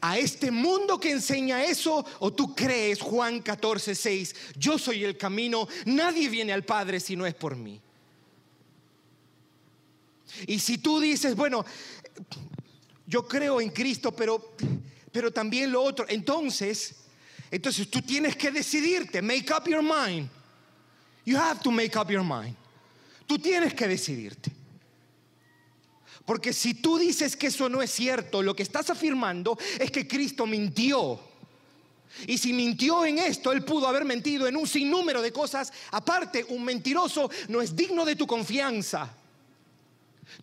a 0.01 0.19
este 0.19 0.51
mundo 0.51 0.99
que 0.99 1.11
enseña 1.11 1.64
eso, 1.64 2.05
o 2.19 2.33
tú 2.33 2.55
crees 2.55 3.01
Juan 3.01 3.40
14, 3.40 3.95
6, 3.95 4.35
yo 4.57 4.79
soy 4.79 5.05
el 5.05 5.17
camino, 5.17 5.69
nadie 5.87 6.29
viene 6.29 6.53
al 6.53 6.64
Padre 6.64 7.01
si 7.01 7.17
no 7.17 7.27
es 7.27 7.35
por 7.35 7.57
mí. 7.57 7.81
Y 10.47 10.59
si 10.59 10.79
tú 10.79 11.01
dices, 11.01 11.37
bueno, 11.37 11.64
yo 13.07 13.27
creo 13.29 13.61
en 13.61 13.71
Cristo, 13.71 14.12
pero, 14.12 14.55
pero 15.12 15.33
también 15.33 15.71
lo 15.71 15.83
otro, 15.83 16.07
entonces, 16.09 16.97
entonces 17.51 17.88
tú 17.88 18.03
tienes 18.03 18.37
que 18.37 18.51
decidirte, 18.51 19.23
make 19.23 19.53
up 19.53 19.69
your 19.69 19.83
mind. 19.83 20.29
You 21.25 21.38
have 21.38 21.62
to 21.62 21.71
make 21.71 21.99
up 21.99 22.11
your 22.11 22.25
mind. 22.25 22.57
Tú 23.26 23.38
tienes 23.38 23.74
que 23.74 23.88
decidirte. 23.88 24.52
Porque 26.24 26.52
si 26.52 26.74
tú 26.74 26.98
dices 26.98 27.37
que 27.37 27.48
eso 27.48 27.68
no 27.68 27.82
es 27.82 27.90
cierto, 27.90 28.42
lo 28.42 28.56
que 28.56 28.62
estás 28.62 28.88
afirmando 28.90 29.58
es 29.78 29.90
que 29.90 30.08
Cristo 30.08 30.46
mintió. 30.46 31.20
Y 32.26 32.38
si 32.38 32.52
mintió 32.52 33.04
en 33.04 33.18
esto, 33.18 33.52
Él 33.52 33.64
pudo 33.64 33.88
haber 33.88 34.04
mentido 34.04 34.46
en 34.46 34.56
un 34.56 34.66
sinnúmero 34.66 35.20
de 35.20 35.32
cosas. 35.32 35.72
Aparte, 35.90 36.44
un 36.48 36.64
mentiroso 36.64 37.30
no 37.48 37.60
es 37.60 37.74
digno 37.74 38.04
de 38.04 38.16
tu 38.16 38.26
confianza. 38.26 39.14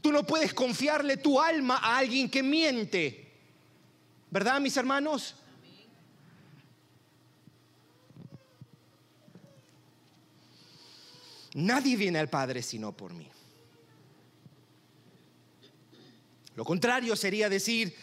Tú 0.01 0.11
no 0.11 0.23
puedes 0.23 0.53
confiarle 0.53 1.17
tu 1.17 1.39
alma 1.39 1.77
a 1.77 1.97
alguien 1.97 2.29
que 2.29 2.43
miente. 2.43 3.31
¿Verdad, 4.29 4.59
mis 4.61 4.77
hermanos? 4.77 5.35
Nadie 11.53 11.97
viene 11.97 12.19
al 12.19 12.29
Padre 12.29 12.61
sino 12.61 12.95
por 12.95 13.13
mí. 13.13 13.27
Lo 16.55 16.65
contrario 16.65 17.15
sería 17.15 17.49
decir, 17.49 17.95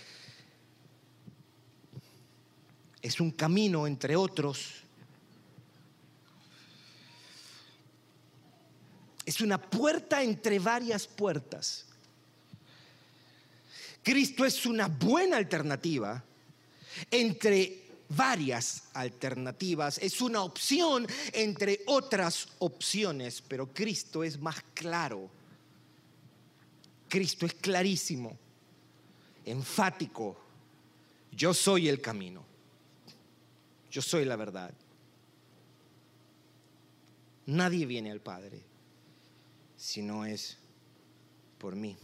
es 3.00 3.20
un 3.20 3.30
camino 3.30 3.86
entre 3.86 4.16
otros. 4.16 4.82
Es 9.24 9.40
una 9.40 9.60
puerta 9.60 10.22
entre 10.22 10.58
varias 10.58 11.06
puertas. 11.06 11.86
Cristo 14.02 14.44
es 14.46 14.64
una 14.64 14.88
buena 14.88 15.36
alternativa 15.36 16.24
entre 17.10 17.87
varias 18.08 18.84
alternativas, 18.94 19.98
es 19.98 20.20
una 20.20 20.42
opción 20.42 21.06
entre 21.32 21.80
otras 21.86 22.48
opciones, 22.58 23.42
pero 23.46 23.72
Cristo 23.72 24.24
es 24.24 24.40
más 24.40 24.62
claro. 24.74 25.28
Cristo 27.08 27.46
es 27.46 27.54
clarísimo, 27.54 28.36
enfático. 29.44 30.36
Yo 31.32 31.54
soy 31.54 31.88
el 31.88 32.00
camino. 32.00 32.44
Yo 33.90 34.02
soy 34.02 34.24
la 34.24 34.36
verdad. 34.36 34.72
Nadie 37.46 37.86
viene 37.86 38.10
al 38.10 38.20
Padre 38.20 38.60
si 39.76 40.02
no 40.02 40.26
es 40.26 40.58
por 41.58 41.74
mí. 41.74 41.96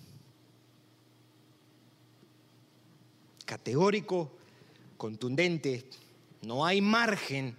Categórico, 3.45 4.33
contundente, 4.97 5.85
no 6.43 6.65
hay 6.65 6.81
margen 6.81 7.57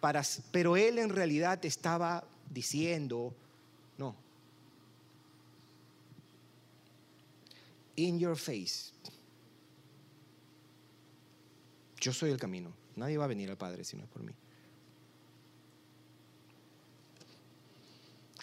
para... 0.00 0.22
Pero 0.50 0.76
él 0.76 0.98
en 0.98 1.10
realidad 1.10 1.64
estaba 1.64 2.24
diciendo, 2.50 3.34
no, 3.98 4.14
in 7.96 8.18
your 8.18 8.36
face, 8.36 8.92
yo 12.00 12.12
soy 12.12 12.30
el 12.30 12.38
camino, 12.38 12.72
nadie 12.94 13.18
va 13.18 13.24
a 13.24 13.28
venir 13.28 13.50
al 13.50 13.56
Padre 13.56 13.84
si 13.84 13.96
no 13.96 14.04
es 14.04 14.08
por 14.08 14.22
mí. 14.22 14.32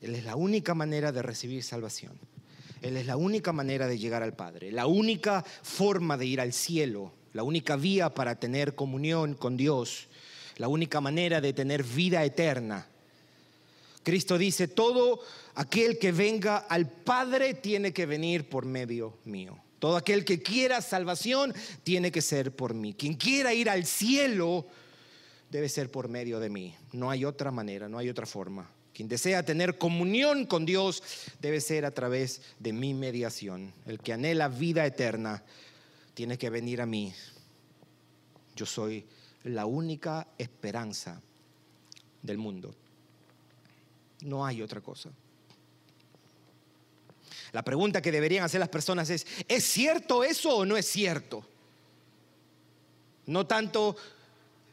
Él 0.02 0.16
es 0.16 0.26
la 0.26 0.36
única 0.36 0.74
manera 0.74 1.14
de 1.14 1.22
recibir 1.22 1.64
salvación. 1.64 2.20
Él 2.82 2.98
es 2.98 3.06
la 3.06 3.16
única 3.16 3.54
manera 3.54 3.88
de 3.88 3.98
llegar 3.98 4.22
al 4.22 4.36
Padre, 4.36 4.70
la 4.70 4.86
única 4.86 5.44
forma 5.44 6.18
de 6.18 6.26
ir 6.26 6.42
al 6.42 6.52
cielo 6.52 7.14
la 7.34 7.44
única 7.44 7.76
vía 7.76 8.10
para 8.14 8.36
tener 8.36 8.76
comunión 8.76 9.34
con 9.34 9.58
Dios, 9.58 10.08
la 10.58 10.68
única 10.68 11.02
manera 11.02 11.42
de 11.42 11.54
tener 11.54 11.84
vida 11.84 12.24
eterna. 12.24 12.88
Cristo 14.04 14.38
dice, 14.38 14.68
todo 14.68 15.20
aquel 15.56 15.98
que 15.98 16.12
venga 16.12 16.58
al 16.58 16.90
Padre 16.90 17.54
tiene 17.54 17.94
que 17.94 18.06
venir 18.06 18.50
por 18.50 18.66
medio 18.66 19.18
mío. 19.26 19.58
Todo 19.80 19.98
aquel 19.98 20.24
que 20.24 20.42
quiera 20.42 20.82
salvación 20.82 21.54
tiene 21.84 22.12
que 22.12 22.22
ser 22.22 22.56
por 22.56 22.74
mí. 22.74 22.94
Quien 22.94 23.16
quiera 23.16 23.54
ir 23.54 23.70
al 23.70 23.86
cielo 23.86 24.66
debe 25.50 25.68
ser 25.70 25.90
por 25.92 26.08
medio 26.08 26.40
de 26.40 26.50
mí. 26.50 26.76
No 26.92 27.10
hay 27.10 27.26
otra 27.26 27.52
manera, 27.52 27.90
no 27.90 27.98
hay 27.98 28.10
otra 28.10 28.26
forma. 28.26 28.70
Quien 28.94 29.10
desea 29.10 29.44
tener 29.44 29.78
comunión 29.78 30.46
con 30.46 30.66
Dios 30.66 31.04
debe 31.42 31.60
ser 31.60 31.84
a 31.84 31.92
través 31.92 32.42
de 32.60 32.74
mi 32.74 32.94
mediación. 32.94 33.74
El 33.86 34.00
que 34.00 34.14
anhela 34.14 34.48
vida 34.48 34.86
eterna 34.86 35.44
tiene 36.14 36.38
que 36.38 36.50
venir 36.50 36.82
a 36.82 36.86
mí. 36.86 37.14
Yo 38.56 38.66
soy 38.66 39.06
la 39.44 39.66
única 39.66 40.28
esperanza 40.38 41.22
del 42.22 42.38
mundo. 42.38 42.74
No 44.22 44.46
hay 44.46 44.62
otra 44.62 44.82
cosa. 44.82 45.10
La 47.52 47.64
pregunta 47.64 48.02
que 48.02 48.12
deberían 48.12 48.44
hacer 48.44 48.60
las 48.60 48.70
personas 48.70 49.10
es, 49.10 49.28
¿es 49.48 49.64
cierto 49.64 50.24
eso 50.24 50.58
o 50.58 50.66
no 50.66 50.76
es 50.76 50.88
cierto? 50.88 51.46
No 53.28 53.46
tanto, 53.46 53.96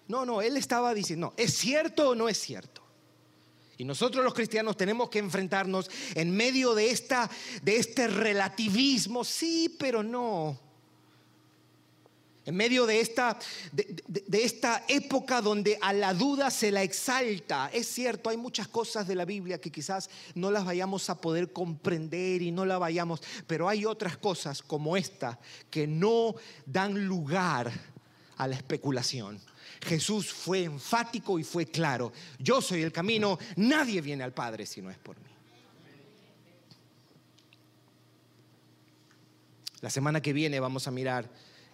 no, 0.08 0.24
no, 0.24 0.40
él 0.40 0.56
estaba 0.56 0.94
diciendo, 0.94 1.34
¿es 1.36 1.54
cierto 1.54 2.10
o 2.10 2.14
no 2.14 2.28
es 2.28 2.38
cierto? 2.38 2.80
Y 3.76 3.84
nosotros 3.84 4.24
los 4.24 4.34
cristianos 4.34 4.76
tenemos 4.76 5.08
que 5.08 5.18
enfrentarnos 5.18 5.90
en 6.14 6.36
medio 6.36 6.74
de, 6.74 6.90
esta, 6.90 7.30
de 7.62 7.76
este 7.76 8.08
relativismo, 8.08 9.24
sí, 9.24 9.74
pero 9.78 10.02
no. 10.02 10.69
En 12.50 12.56
medio 12.56 12.84
de 12.84 12.98
esta, 12.98 13.38
de, 13.70 14.42
esta 14.42 14.84
época 14.88 15.40
donde 15.40 15.78
a 15.80 15.92
la 15.92 16.12
duda 16.12 16.50
se 16.50 16.72
la 16.72 16.82
exalta, 16.82 17.70
es 17.72 17.86
cierto, 17.86 18.28
hay 18.28 18.36
muchas 18.36 18.66
cosas 18.66 19.06
de 19.06 19.14
la 19.14 19.24
Biblia 19.24 19.60
que 19.60 19.70
quizás 19.70 20.10
no 20.34 20.50
las 20.50 20.64
vayamos 20.64 21.08
a 21.10 21.20
poder 21.20 21.52
comprender 21.52 22.42
y 22.42 22.50
no 22.50 22.66
la 22.66 22.76
vayamos, 22.76 23.22
pero 23.46 23.68
hay 23.68 23.84
otras 23.84 24.16
cosas 24.16 24.62
como 24.64 24.96
esta 24.96 25.38
que 25.70 25.86
no 25.86 26.34
dan 26.66 27.06
lugar 27.06 27.70
a 28.36 28.48
la 28.48 28.56
especulación. 28.56 29.40
Jesús 29.80 30.32
fue 30.32 30.64
enfático 30.64 31.38
y 31.38 31.44
fue 31.44 31.66
claro, 31.66 32.12
yo 32.40 32.60
soy 32.60 32.82
el 32.82 32.90
camino, 32.90 33.38
nadie 33.54 34.00
viene 34.00 34.24
al 34.24 34.32
Padre 34.32 34.66
si 34.66 34.82
no 34.82 34.90
es 34.90 34.98
por 34.98 35.16
mí. 35.20 35.30
La 39.82 39.88
semana 39.88 40.20
que 40.20 40.32
viene 40.32 40.58
vamos 40.58 40.88
a 40.88 40.90
mirar 40.90 41.30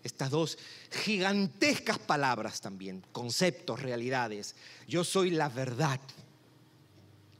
estas 0.06 0.30
dos 0.30 0.58
gigantescas 1.04 1.98
palabras 1.98 2.60
también, 2.60 3.04
conceptos, 3.12 3.82
realidades. 3.82 4.54
Yo 4.88 5.04
soy 5.04 5.30
la 5.30 5.48
verdad. 5.48 6.00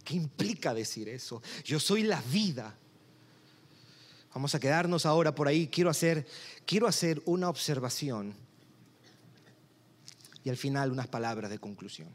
¿Qué 0.04 0.14
implica 0.14 0.74
decir 0.74 1.08
eso? 1.08 1.42
Yo 1.64 1.80
soy 1.80 2.02
la 2.02 2.20
vida. 2.22 2.74
Vamos 4.34 4.54
a 4.54 4.60
quedarnos 4.60 5.06
ahora 5.06 5.34
por 5.34 5.48
ahí. 5.48 5.66
Quiero 5.68 5.88
hacer, 5.88 6.26
quiero 6.66 6.86
hacer 6.86 7.22
una 7.24 7.48
observación 7.48 8.34
y 10.44 10.50
al 10.50 10.56
final 10.56 10.92
unas 10.92 11.08
palabras 11.08 11.50
de 11.50 11.58
conclusión. 11.58 12.08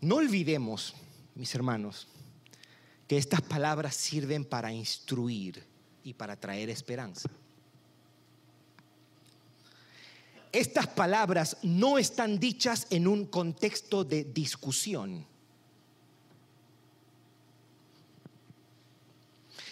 No 0.00 0.16
olvidemos, 0.16 0.94
mis 1.34 1.54
hermanos, 1.54 2.06
que 3.08 3.16
estas 3.16 3.40
palabras 3.40 3.96
sirven 3.96 4.44
para 4.44 4.70
instruir 4.70 5.64
y 6.04 6.12
para 6.12 6.36
traer 6.36 6.68
esperanza. 6.68 7.28
Estas 10.52 10.86
palabras 10.86 11.56
no 11.62 11.98
están 11.98 12.38
dichas 12.38 12.86
en 12.90 13.08
un 13.08 13.26
contexto 13.26 14.04
de 14.04 14.24
discusión. 14.24 15.26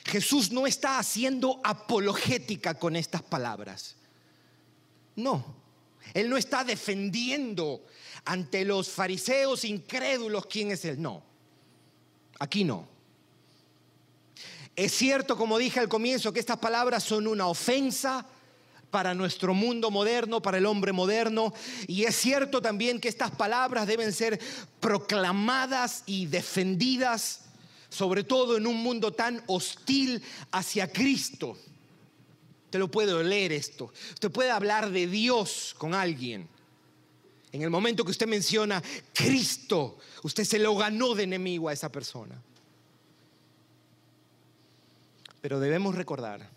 Jesús 0.04 0.50
no 0.50 0.66
está 0.66 0.98
haciendo 0.98 1.60
apologética 1.62 2.74
con 2.74 2.96
estas 2.96 3.22
palabras. 3.22 3.96
No, 5.16 5.44
Él 6.14 6.30
no 6.30 6.36
está 6.36 6.64
defendiendo 6.64 7.84
ante 8.24 8.64
los 8.64 8.88
fariseos 8.88 9.64
incrédulos 9.64 10.46
quién 10.46 10.70
es 10.70 10.84
Él. 10.84 11.02
No, 11.02 11.22
aquí 12.38 12.64
no. 12.64 12.95
Es 14.76 14.92
cierto, 14.92 15.38
como 15.38 15.56
dije 15.56 15.80
al 15.80 15.88
comienzo, 15.88 16.34
que 16.34 16.40
estas 16.40 16.58
palabras 16.58 17.02
son 17.02 17.26
una 17.26 17.48
ofensa 17.48 18.26
para 18.90 19.14
nuestro 19.14 19.54
mundo 19.54 19.90
moderno, 19.90 20.42
para 20.42 20.58
el 20.58 20.66
hombre 20.66 20.92
moderno. 20.92 21.54
Y 21.86 22.04
es 22.04 22.14
cierto 22.14 22.60
también 22.60 23.00
que 23.00 23.08
estas 23.08 23.30
palabras 23.30 23.86
deben 23.86 24.12
ser 24.12 24.38
proclamadas 24.78 26.02
y 26.04 26.26
defendidas, 26.26 27.46
sobre 27.88 28.22
todo 28.22 28.58
en 28.58 28.66
un 28.66 28.76
mundo 28.82 29.12
tan 29.12 29.42
hostil 29.46 30.22
hacia 30.50 30.92
Cristo. 30.92 31.56
Usted 32.66 32.78
lo 32.78 32.90
puede 32.90 33.24
leer 33.24 33.52
esto. 33.52 33.90
Usted 34.12 34.30
puede 34.30 34.50
hablar 34.50 34.90
de 34.90 35.06
Dios 35.06 35.74
con 35.78 35.94
alguien. 35.94 36.48
En 37.50 37.62
el 37.62 37.70
momento 37.70 38.04
que 38.04 38.10
usted 38.10 38.26
menciona 38.26 38.82
Cristo, 39.14 39.98
usted 40.22 40.44
se 40.44 40.58
lo 40.58 40.76
ganó 40.76 41.14
de 41.14 41.22
enemigo 41.22 41.70
a 41.70 41.72
esa 41.72 41.90
persona. 41.90 42.42
Pero 45.46 45.60
debemos 45.60 45.94
recordar 45.94 46.50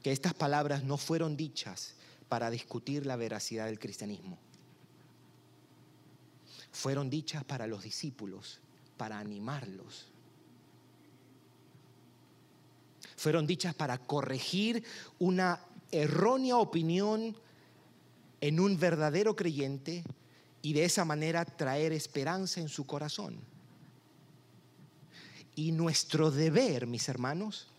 que 0.00 0.12
estas 0.12 0.32
palabras 0.32 0.84
no 0.84 0.96
fueron 0.96 1.36
dichas 1.36 1.96
para 2.28 2.50
discutir 2.50 3.04
la 3.04 3.16
veracidad 3.16 3.66
del 3.66 3.80
cristianismo. 3.80 4.38
Fueron 6.70 7.10
dichas 7.10 7.42
para 7.42 7.66
los 7.66 7.82
discípulos, 7.82 8.60
para 8.96 9.18
animarlos. 9.18 10.06
fueron 13.16 13.44
dichas 13.44 13.74
para 13.74 13.98
corregir 13.98 14.84
una 15.18 15.58
errónea 15.90 16.58
opinión 16.58 17.36
en 18.40 18.60
un 18.60 18.78
verdadero 18.78 19.34
creyente 19.34 20.04
y 20.62 20.74
de 20.74 20.84
esa 20.84 21.04
manera 21.04 21.44
traer 21.44 21.92
esperanza 21.92 22.60
en 22.60 22.68
su 22.68 22.86
corazón. 22.86 23.40
Y 25.56 25.72
nuestro 25.72 26.30
deber, 26.30 26.86
mis 26.86 27.08
hermanos, 27.08 27.71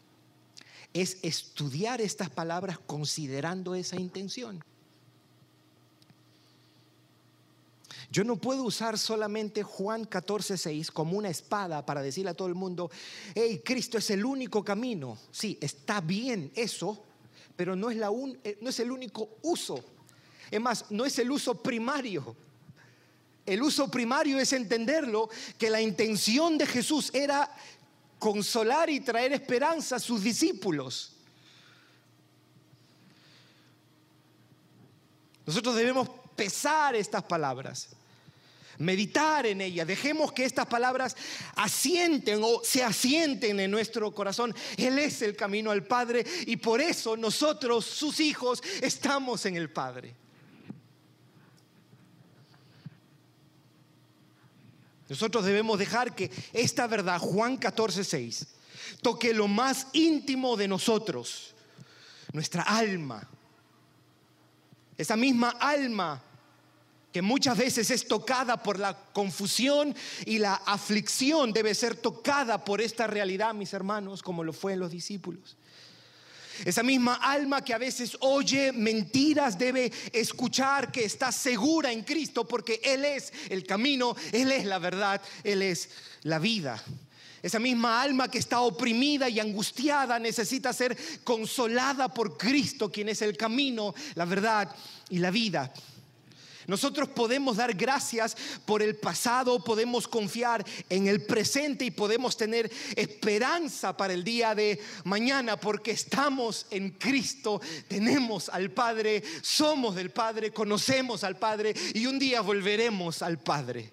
es 0.94 1.18
estudiar 1.22 2.02
estas 2.02 2.30
palabras 2.30 2.80
considerando 2.80 3.76
esa 3.76 4.00
intención. 4.00 4.64
Yo 8.12 8.24
no 8.24 8.36
puedo 8.36 8.64
usar 8.64 9.00
solamente 9.00 9.64
Juan 9.64 10.06
14:6 10.06 10.92
como 10.92 11.18
una 11.18 11.30
espada 11.30 11.84
para 11.84 12.04
decirle 12.04 12.30
a 12.30 12.36
todo 12.36 12.48
el 12.48 12.54
mundo, 12.54 12.92
hey, 13.34 13.62
Cristo 13.66 13.98
es 13.98 14.08
el 14.12 14.24
único 14.24 14.64
camino. 14.64 15.18
Sí, 15.32 15.58
está 15.60 16.00
bien 16.00 16.52
eso, 16.54 17.04
pero 17.56 17.76
no 17.76 17.90
es, 17.90 17.98
la 17.98 18.12
eh, 18.44 18.60
no 18.62 18.70
es 18.70 18.80
el 18.80 18.92
único 18.92 19.38
uso. 19.42 19.84
Es 20.52 20.62
más, 20.62 20.86
no 20.92 21.06
es 21.06 21.18
el 21.18 21.32
uso 21.32 21.56
primario. 21.56 22.36
El 23.48 23.64
uso 23.64 23.90
primario 23.90 24.40
es 24.40 24.54
entenderlo 24.54 25.30
que 25.58 25.72
la 25.72 25.82
intención 25.82 26.56
de 26.58 26.68
Jesús 26.68 27.10
era 27.16 27.50
consolar 28.24 28.90
y 28.90 29.02
traer 29.02 29.34
esperanza 29.34 29.98
a 29.98 30.00
sus 30.00 30.24
discípulos. 30.24 31.12
Nosotros 35.46 35.76
debemos 35.76 36.08
pesar 36.38 36.96
estas 36.96 37.22
palabras, 37.24 37.90
meditar 38.78 39.46
en 39.46 39.60
ellas, 39.60 39.86
dejemos 39.86 40.32
que 40.32 40.46
estas 40.46 40.68
palabras 40.68 41.18
asienten 41.58 42.40
o 42.42 42.62
se 42.64 42.82
asienten 42.82 43.60
en 43.60 43.70
nuestro 43.70 44.16
corazón. 44.16 44.56
Él 44.78 45.00
es 45.00 45.22
el 45.22 45.36
camino 45.36 45.70
al 45.72 45.86
Padre 45.86 46.26
y 46.46 46.56
por 46.56 46.80
eso 46.80 47.18
nosotros, 47.18 47.84
sus 47.84 48.22
hijos, 48.22 48.64
estamos 48.82 49.46
en 49.46 49.58
el 49.58 49.70
Padre. 49.70 50.16
Nosotros 55.10 55.46
debemos 55.46 55.78
dejar 55.80 56.16
que 56.16 56.32
esta 56.54 56.88
verdad, 56.88 57.20
Juan 57.20 57.58
14, 57.58 58.04
6, 58.04 58.48
toque 59.02 59.34
lo 59.34 59.48
más 59.48 59.88
íntimo 59.94 60.56
de 60.56 60.68
nosotros, 60.68 61.54
nuestra 62.32 62.64
alma. 62.64 63.28
Esa 64.98 65.16
misma 65.16 65.50
alma 65.60 66.22
que 67.12 67.22
muchas 67.22 67.58
veces 67.58 67.92
es 67.92 68.08
tocada 68.08 68.64
por 68.64 68.80
la 68.80 68.98
confusión 69.14 69.96
y 70.26 70.40
la 70.40 70.56
aflicción, 70.56 71.54
debe 71.54 71.76
ser 71.76 71.96
tocada 71.96 72.64
por 72.66 72.82
esta 72.82 73.06
realidad, 73.06 73.54
mis 73.54 73.74
hermanos, 73.74 74.24
como 74.24 74.44
lo 74.44 74.52
fue 74.52 74.74
en 74.74 74.80
los 74.80 74.92
discípulos. 74.92 75.56
Esa 76.66 76.84
misma 76.84 77.16
alma 77.16 77.64
que 77.64 77.74
a 77.74 77.78
veces 77.78 78.18
oye 78.22 78.72
mentiras 78.72 79.58
debe 79.58 79.92
escuchar 80.12 80.92
que 80.92 81.06
está 81.06 81.32
segura 81.32 81.92
en 81.92 82.04
Cristo 82.04 82.48
porque 82.48 82.80
Él 82.84 83.06
es 83.06 83.34
el 83.50 83.66
camino, 83.66 84.16
Él 84.32 84.52
es 84.52 84.66
la 84.66 84.80
verdad, 84.80 85.22
Él 85.44 85.62
es 85.62 85.90
la 86.24 86.40
vida. 86.40 86.82
Esa 87.42 87.60
misma 87.60 88.02
alma 88.02 88.32
que 88.32 88.38
está 88.38 88.62
oprimida 88.62 89.28
y 89.28 89.40
angustiada 89.42 90.18
necesita 90.18 90.72
ser 90.72 90.98
consolada 91.26 92.08
por 92.08 92.38
Cristo, 92.38 92.90
quien 92.90 93.10
es 93.10 93.22
el 93.22 93.36
camino, 93.36 93.94
la 94.16 94.24
verdad 94.24 94.74
y 95.10 95.20
la 95.20 95.30
vida. 95.30 95.74
Nosotros 96.68 97.10
podemos 97.10 97.58
dar 97.58 97.74
gracias 97.74 98.36
por 98.66 98.82
el 98.82 98.96
pasado, 98.96 99.64
podemos 99.64 100.08
confiar 100.08 100.66
en 100.90 101.08
el 101.08 101.26
presente 101.26 101.86
y 101.86 101.92
podemos 101.92 102.38
tener 102.38 102.72
esperanza 102.96 103.96
para 103.96 104.14
el 104.14 104.24
día 104.24 104.56
de 104.56 104.80
mañana 105.04 105.58
porque 105.58 105.92
estamos 105.92 106.66
en 106.70 106.92
Cristo, 106.92 107.62
tenemos 107.88 108.50
al 108.50 108.72
Padre, 108.72 109.24
somos 109.42 109.96
del 109.96 110.12
Padre, 110.12 110.52
conocemos 110.52 111.24
al 111.24 111.38
Padre 111.38 111.74
y 111.94 112.06
un 112.06 112.20
día 112.20 112.42
volveremos 112.42 113.22
al 113.22 113.40
Padre. 113.40 113.92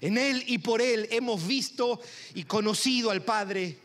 En 0.00 0.16
Él 0.16 0.44
y 0.46 0.58
por 0.58 0.80
Él 0.80 1.08
hemos 1.10 1.46
visto 1.46 2.00
y 2.34 2.44
conocido 2.44 3.10
al 3.10 3.22
Padre 3.22 3.78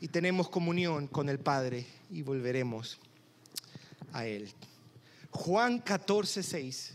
y 0.00 0.08
tenemos 0.08 0.48
comunión 0.48 1.08
con 1.08 1.28
el 1.28 1.40
Padre 1.40 1.84
y 2.10 2.22
volveremos 2.22 2.98
a 4.12 4.26
Él. 4.26 4.50
Juan 5.30 5.78
14, 5.78 6.42
6 6.42 6.92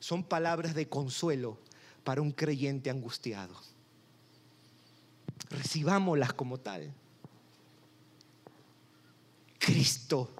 son 0.00 0.24
palabras 0.24 0.74
de 0.74 0.88
consuelo 0.88 1.58
para 2.04 2.22
un 2.22 2.32
creyente 2.32 2.90
angustiado. 2.90 3.54
Recibámoslas 5.50 6.32
como 6.32 6.58
tal. 6.58 6.92
Cristo 9.58 10.32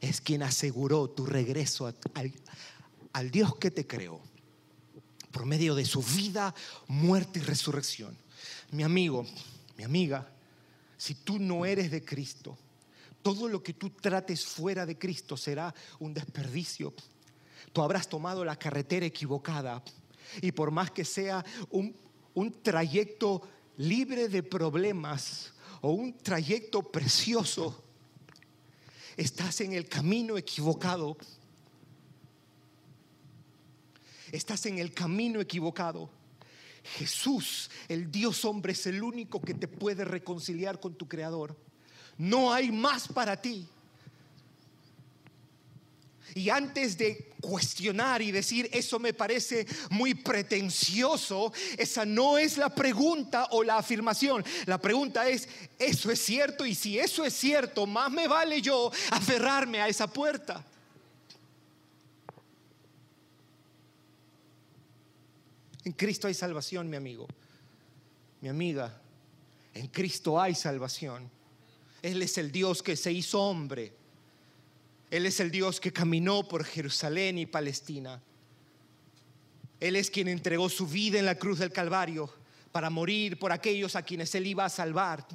es 0.00 0.20
quien 0.20 0.42
aseguró 0.42 1.08
tu 1.08 1.26
regreso 1.26 1.86
al, 1.86 2.32
al 3.12 3.30
Dios 3.30 3.56
que 3.56 3.70
te 3.70 3.86
creó 3.86 4.20
por 5.30 5.46
medio 5.46 5.74
de 5.74 5.84
su 5.84 6.00
vida, 6.02 6.54
muerte 6.86 7.40
y 7.40 7.42
resurrección. 7.42 8.16
Mi 8.70 8.84
amigo, 8.84 9.26
mi 9.76 9.84
amiga, 9.84 10.28
si 10.96 11.14
tú 11.14 11.38
no 11.38 11.66
eres 11.66 11.90
de 11.90 12.04
Cristo, 12.04 12.56
todo 13.24 13.48
lo 13.48 13.62
que 13.62 13.72
tú 13.72 13.88
trates 13.88 14.44
fuera 14.44 14.84
de 14.84 14.98
Cristo 14.98 15.34
será 15.34 15.74
un 15.98 16.12
desperdicio. 16.12 16.92
Tú 17.72 17.80
habrás 17.80 18.06
tomado 18.06 18.44
la 18.44 18.58
carretera 18.58 19.06
equivocada 19.06 19.82
y 20.42 20.52
por 20.52 20.70
más 20.70 20.90
que 20.90 21.06
sea 21.06 21.42
un, 21.70 21.96
un 22.34 22.52
trayecto 22.62 23.40
libre 23.78 24.28
de 24.28 24.42
problemas 24.42 25.54
o 25.80 25.92
un 25.92 26.18
trayecto 26.18 26.82
precioso, 26.82 27.82
estás 29.16 29.62
en 29.62 29.72
el 29.72 29.88
camino 29.88 30.36
equivocado. 30.36 31.16
Estás 34.32 34.66
en 34.66 34.78
el 34.78 34.92
camino 34.92 35.40
equivocado. 35.40 36.10
Jesús, 36.98 37.70
el 37.88 38.10
Dios 38.10 38.44
hombre, 38.44 38.72
es 38.72 38.86
el 38.86 39.02
único 39.02 39.40
que 39.40 39.54
te 39.54 39.66
puede 39.66 40.04
reconciliar 40.04 40.78
con 40.78 40.94
tu 40.94 41.08
Creador. 41.08 41.56
No 42.18 42.52
hay 42.52 42.70
más 42.70 43.08
para 43.08 43.40
ti. 43.40 43.66
Y 46.34 46.50
antes 46.50 46.98
de 46.98 47.32
cuestionar 47.40 48.20
y 48.20 48.32
decir, 48.32 48.68
eso 48.72 48.98
me 48.98 49.12
parece 49.14 49.66
muy 49.90 50.14
pretencioso, 50.14 51.52
esa 51.78 52.04
no 52.04 52.38
es 52.38 52.56
la 52.56 52.74
pregunta 52.74 53.48
o 53.52 53.62
la 53.62 53.78
afirmación. 53.78 54.44
La 54.66 54.78
pregunta 54.78 55.28
es, 55.28 55.48
¿eso 55.78 56.10
es 56.10 56.20
cierto? 56.20 56.66
Y 56.66 56.74
si 56.74 56.98
eso 56.98 57.24
es 57.24 57.34
cierto, 57.34 57.86
más 57.86 58.10
me 58.10 58.26
vale 58.26 58.60
yo 58.60 58.90
aferrarme 59.10 59.80
a 59.80 59.88
esa 59.88 60.08
puerta. 60.08 60.64
En 65.84 65.92
Cristo 65.92 66.26
hay 66.26 66.34
salvación, 66.34 66.88
mi 66.88 66.96
amigo, 66.96 67.28
mi 68.40 68.48
amiga. 68.48 69.00
En 69.74 69.86
Cristo 69.88 70.40
hay 70.40 70.54
salvación. 70.54 71.30
Él 72.04 72.20
es 72.20 72.36
el 72.36 72.52
Dios 72.52 72.82
que 72.82 72.96
se 72.96 73.10
hizo 73.10 73.40
hombre. 73.40 73.90
Él 75.10 75.24
es 75.24 75.40
el 75.40 75.50
Dios 75.50 75.80
que 75.80 75.90
caminó 75.90 76.46
por 76.46 76.62
Jerusalén 76.62 77.38
y 77.38 77.46
Palestina. 77.46 78.22
Él 79.80 79.96
es 79.96 80.10
quien 80.10 80.28
entregó 80.28 80.68
su 80.68 80.86
vida 80.86 81.18
en 81.18 81.24
la 81.24 81.38
cruz 81.38 81.60
del 81.60 81.72
Calvario 81.72 82.30
para 82.72 82.90
morir 82.90 83.38
por 83.38 83.52
aquellos 83.52 83.96
a 83.96 84.02
quienes 84.02 84.34
Él 84.34 84.46
iba 84.46 84.66
a 84.66 84.68
salvar. 84.68 85.26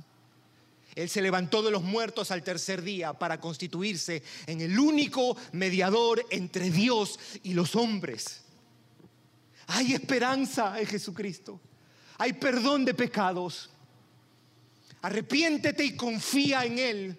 Él 0.94 1.10
se 1.10 1.24
levantó 1.24 1.64
de 1.64 1.72
los 1.72 1.82
muertos 1.82 2.30
al 2.30 2.44
tercer 2.44 2.84
día 2.84 3.14
para 3.14 3.40
constituirse 3.40 4.22
en 4.46 4.62
el 4.62 4.80
único 4.80 5.36
mediador 5.54 6.24
entre 6.30 6.70
Dios 6.70 7.20
y 7.42 7.56
los 7.56 7.76
hombres. 7.76 8.44
Hay 9.66 9.94
esperanza 9.94 10.80
en 10.80 10.86
Jesucristo. 10.86 11.60
Hay 12.20 12.34
perdón 12.34 12.86
de 12.86 12.94
pecados. 12.94 13.72
Arrepiéntete 15.02 15.84
y 15.84 15.96
confía 15.96 16.66
en 16.66 16.80
Él. 16.80 17.18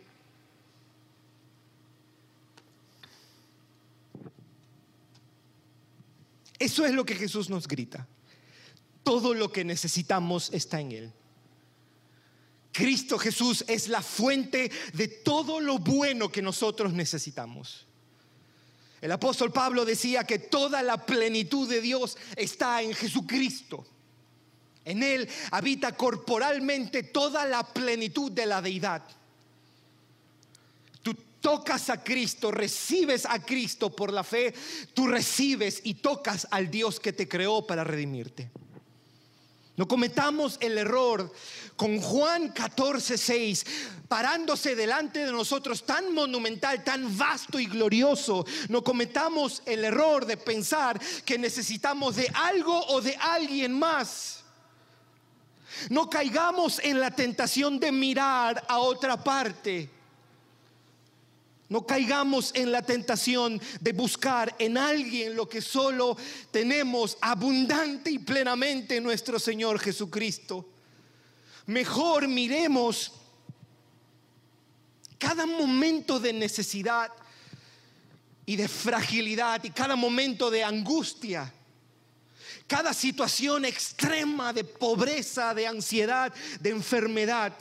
Eso 6.59 6.85
es 6.85 6.93
lo 6.93 7.07
que 7.07 7.15
Jesús 7.15 7.49
nos 7.49 7.67
grita. 7.67 8.07
Todo 9.03 9.33
lo 9.33 9.51
que 9.51 9.65
necesitamos 9.65 10.51
está 10.53 10.81
en 10.81 10.93
Él. 10.93 11.13
Cristo 12.73 13.19
Jesús 13.19 13.65
es 13.67 13.89
la 13.89 14.03
fuente 14.03 14.71
de 14.93 15.09
todo 15.09 15.59
lo 15.59 15.79
bueno 15.79 16.31
que 16.31 16.43
nosotros 16.43 16.93
necesitamos. 16.93 17.87
El 19.01 19.13
apóstol 19.13 19.51
Pablo 19.51 19.87
decía 19.87 20.25
que 20.25 20.39
toda 20.39 20.83
la 20.83 21.05
plenitud 21.07 21.69
de 21.69 21.81
Dios 21.81 22.19
está 22.37 22.83
en 22.83 22.93
Jesucristo. 22.93 23.87
En 24.85 25.03
Él 25.03 25.29
habita 25.51 25.93
corporalmente 25.93 27.03
toda 27.03 27.45
la 27.45 27.63
plenitud 27.63 28.33
de 28.33 28.47
la 28.47 28.63
deidad. 28.63 29.03
Tú 31.03 31.15
tocas 31.41 31.91
a 31.91 32.03
Cristo, 32.03 32.51
recibes 32.51 33.27
a 33.27 33.45
Cristo 33.45 33.95
por 33.95 34.13
la 34.13 34.25
fe, 34.25 34.55
tú 34.95 35.07
recibes 35.07 35.81
y 35.85 35.95
tocas 35.95 36.47
al 36.51 36.71
Dios 36.71 36.99
que 36.99 37.13
te 37.13 37.29
creó 37.29 37.67
para 37.67 37.85
redimirte. 37.85 38.51
No 39.77 39.89
cometamos 39.89 40.59
el 40.61 40.77
error 40.77 41.33
con 41.75 42.03
Juan 42.03 42.51
14, 42.51 43.17
6, 43.17 43.67
parándose 44.09 44.77
delante 44.77 45.25
de 45.25 45.33
nosotros 45.33 45.87
tan 45.87 46.13
monumental, 46.13 46.85
tan 46.85 47.17
vasto 47.17 47.59
y 47.59 47.65
glorioso. 47.65 48.45
No 48.69 48.85
cometamos 48.85 49.63
el 49.65 49.83
error 49.85 50.27
de 50.27 50.37
pensar 50.37 51.01
que 51.25 51.39
necesitamos 51.39 52.17
de 52.17 52.31
algo 52.35 52.79
o 52.89 53.01
de 53.01 53.17
alguien 53.17 53.73
más. 53.73 54.40
No 55.89 56.11
caigamos 56.11 56.81
en 56.83 57.01
la 57.01 57.11
tentación 57.11 57.79
de 57.79 57.93
mirar 57.93 58.65
a 58.69 58.79
otra 58.79 59.23
parte. 59.23 59.91
No 61.69 61.87
caigamos 61.87 62.51
en 62.55 62.73
la 62.73 62.83
tentación 62.83 63.61
de 63.81 63.93
buscar 63.93 64.55
en 64.59 64.77
alguien 64.77 65.37
lo 65.37 65.49
que 65.49 65.63
solo 65.63 66.17
tenemos 66.51 67.17
abundante 67.21 68.11
y 68.11 68.19
plenamente 68.19 68.97
en 68.97 69.05
nuestro 69.05 69.39
Señor 69.39 69.79
Jesucristo. 69.79 70.69
Mejor 71.67 72.27
miremos 72.27 73.13
cada 75.17 75.47
momento 75.47 76.19
de 76.19 76.33
necesidad 76.33 77.13
y 78.47 78.57
de 78.57 78.67
fragilidad 78.67 79.63
y 79.63 79.71
cada 79.71 79.95
momento 79.95 80.51
de 80.51 80.65
angustia, 80.65 81.55
cada 82.71 82.95
situación 82.95 83.65
extrema 83.65 84.53
de 84.53 84.63
pobreza, 84.63 85.53
de 85.55 85.67
ansiedad, 85.67 86.33
de 86.61 86.71
enfermedad, 86.71 87.53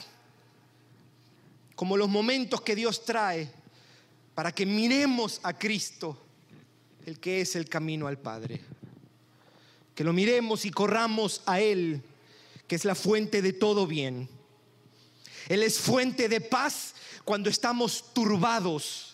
como 1.74 1.96
los 1.96 2.08
momentos 2.08 2.60
que 2.60 2.76
Dios 2.76 3.04
trae 3.04 3.50
para 4.36 4.52
que 4.52 4.64
miremos 4.64 5.40
a 5.42 5.52
Cristo, 5.58 6.16
el 7.06 7.18
que 7.18 7.40
es 7.40 7.56
el 7.56 7.68
camino 7.68 8.06
al 8.06 8.18
Padre. 8.18 8.60
Que 9.96 10.04
lo 10.04 10.12
miremos 10.12 10.64
y 10.64 10.70
corramos 10.70 11.42
a 11.44 11.58
Él, 11.58 12.00
que 12.68 12.76
es 12.76 12.84
la 12.84 12.94
fuente 12.94 13.42
de 13.42 13.52
todo 13.52 13.88
bien. 13.88 14.28
Él 15.48 15.64
es 15.64 15.80
fuente 15.80 16.28
de 16.28 16.40
paz 16.40 16.94
cuando 17.24 17.50
estamos 17.50 18.14
turbados. 18.14 19.09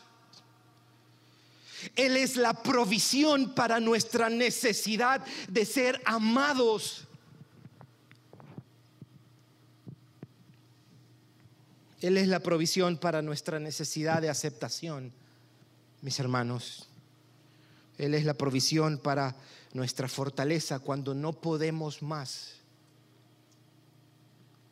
Él 1.94 2.16
es 2.16 2.36
la 2.36 2.54
provisión 2.62 3.54
para 3.54 3.80
nuestra 3.80 4.28
necesidad 4.28 5.24
de 5.48 5.64
ser 5.64 6.00
amados. 6.04 7.06
Él 12.00 12.18
es 12.18 12.28
la 12.28 12.40
provisión 12.40 12.98
para 12.98 13.22
nuestra 13.22 13.58
necesidad 13.58 14.20
de 14.20 14.28
aceptación, 14.28 15.12
mis 16.02 16.20
hermanos. 16.20 16.88
Él 17.98 18.14
es 18.14 18.24
la 18.24 18.34
provisión 18.34 18.98
para 18.98 19.34
nuestra 19.72 20.08
fortaleza 20.08 20.78
cuando 20.78 21.14
no 21.14 21.32
podemos 21.32 22.02
más. 22.02 22.56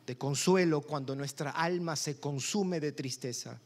De 0.05 0.17
consuelo 0.17 0.81
cuando 0.81 1.15
nuestra 1.15 1.49
alma 1.49 1.95
se 1.95 2.19
consume 2.19 2.79
de 2.79 2.91
tristeza. 2.91 3.59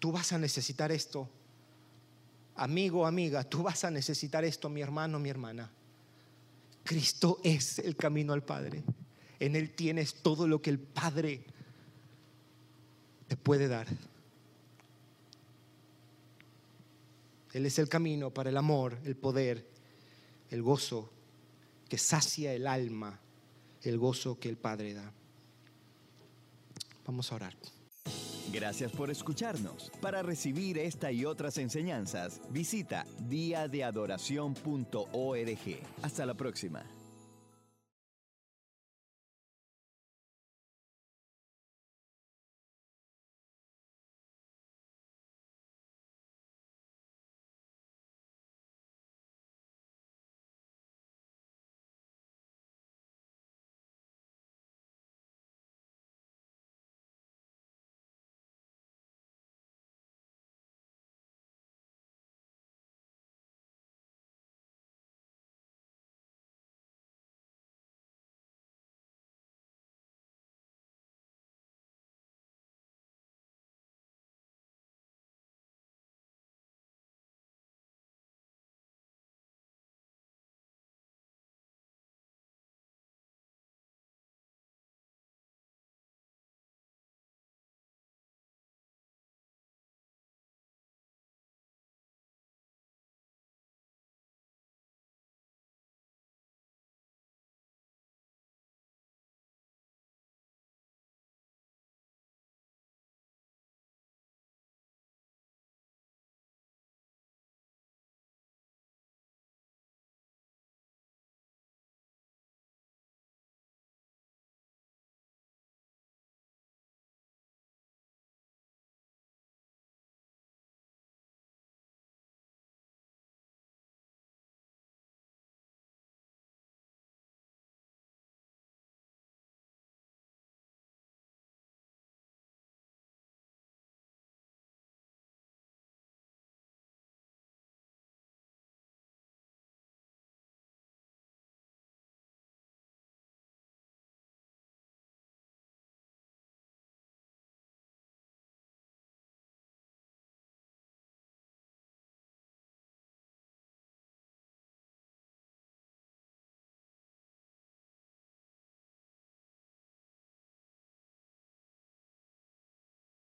Tú 0.00 0.10
vas 0.10 0.32
a 0.32 0.38
necesitar 0.38 0.90
esto. 0.90 1.28
Amigo, 2.56 3.06
amiga, 3.06 3.44
tú 3.44 3.62
vas 3.62 3.84
a 3.84 3.90
necesitar 3.90 4.44
esto, 4.44 4.68
mi 4.68 4.80
hermano, 4.80 5.20
mi 5.20 5.28
hermana. 5.28 5.70
Cristo 6.82 7.38
es 7.44 7.78
el 7.78 7.94
camino 7.94 8.32
al 8.32 8.42
Padre. 8.42 8.82
En 9.38 9.54
Él 9.54 9.70
tienes 9.70 10.14
todo 10.14 10.48
lo 10.48 10.60
que 10.60 10.70
el 10.70 10.78
Padre 10.78 11.44
te 13.28 13.36
puede 13.36 13.68
dar. 13.68 13.86
Él 17.52 17.66
es 17.66 17.78
el 17.78 17.88
camino 17.88 18.30
para 18.30 18.50
el 18.50 18.56
amor, 18.56 18.98
el 19.04 19.16
poder, 19.16 19.66
el 20.50 20.62
gozo 20.62 21.10
que 21.88 21.98
sacia 21.98 22.54
el 22.54 22.66
alma, 22.66 23.18
el 23.82 23.98
gozo 23.98 24.38
que 24.38 24.48
el 24.48 24.56
Padre 24.56 24.94
da. 24.94 25.12
Vamos 27.04 27.30
a 27.32 27.34
orar. 27.34 27.56
Gracias 28.52 28.92
por 28.92 29.10
escucharnos. 29.10 29.90
Para 30.00 30.22
recibir 30.22 30.78
esta 30.78 31.12
y 31.12 31.24
otras 31.24 31.58
enseñanzas, 31.58 32.40
visita 32.50 33.06
diadeadoración.org. 33.28 35.78
Hasta 36.02 36.26
la 36.26 36.34
próxima. 36.34 36.84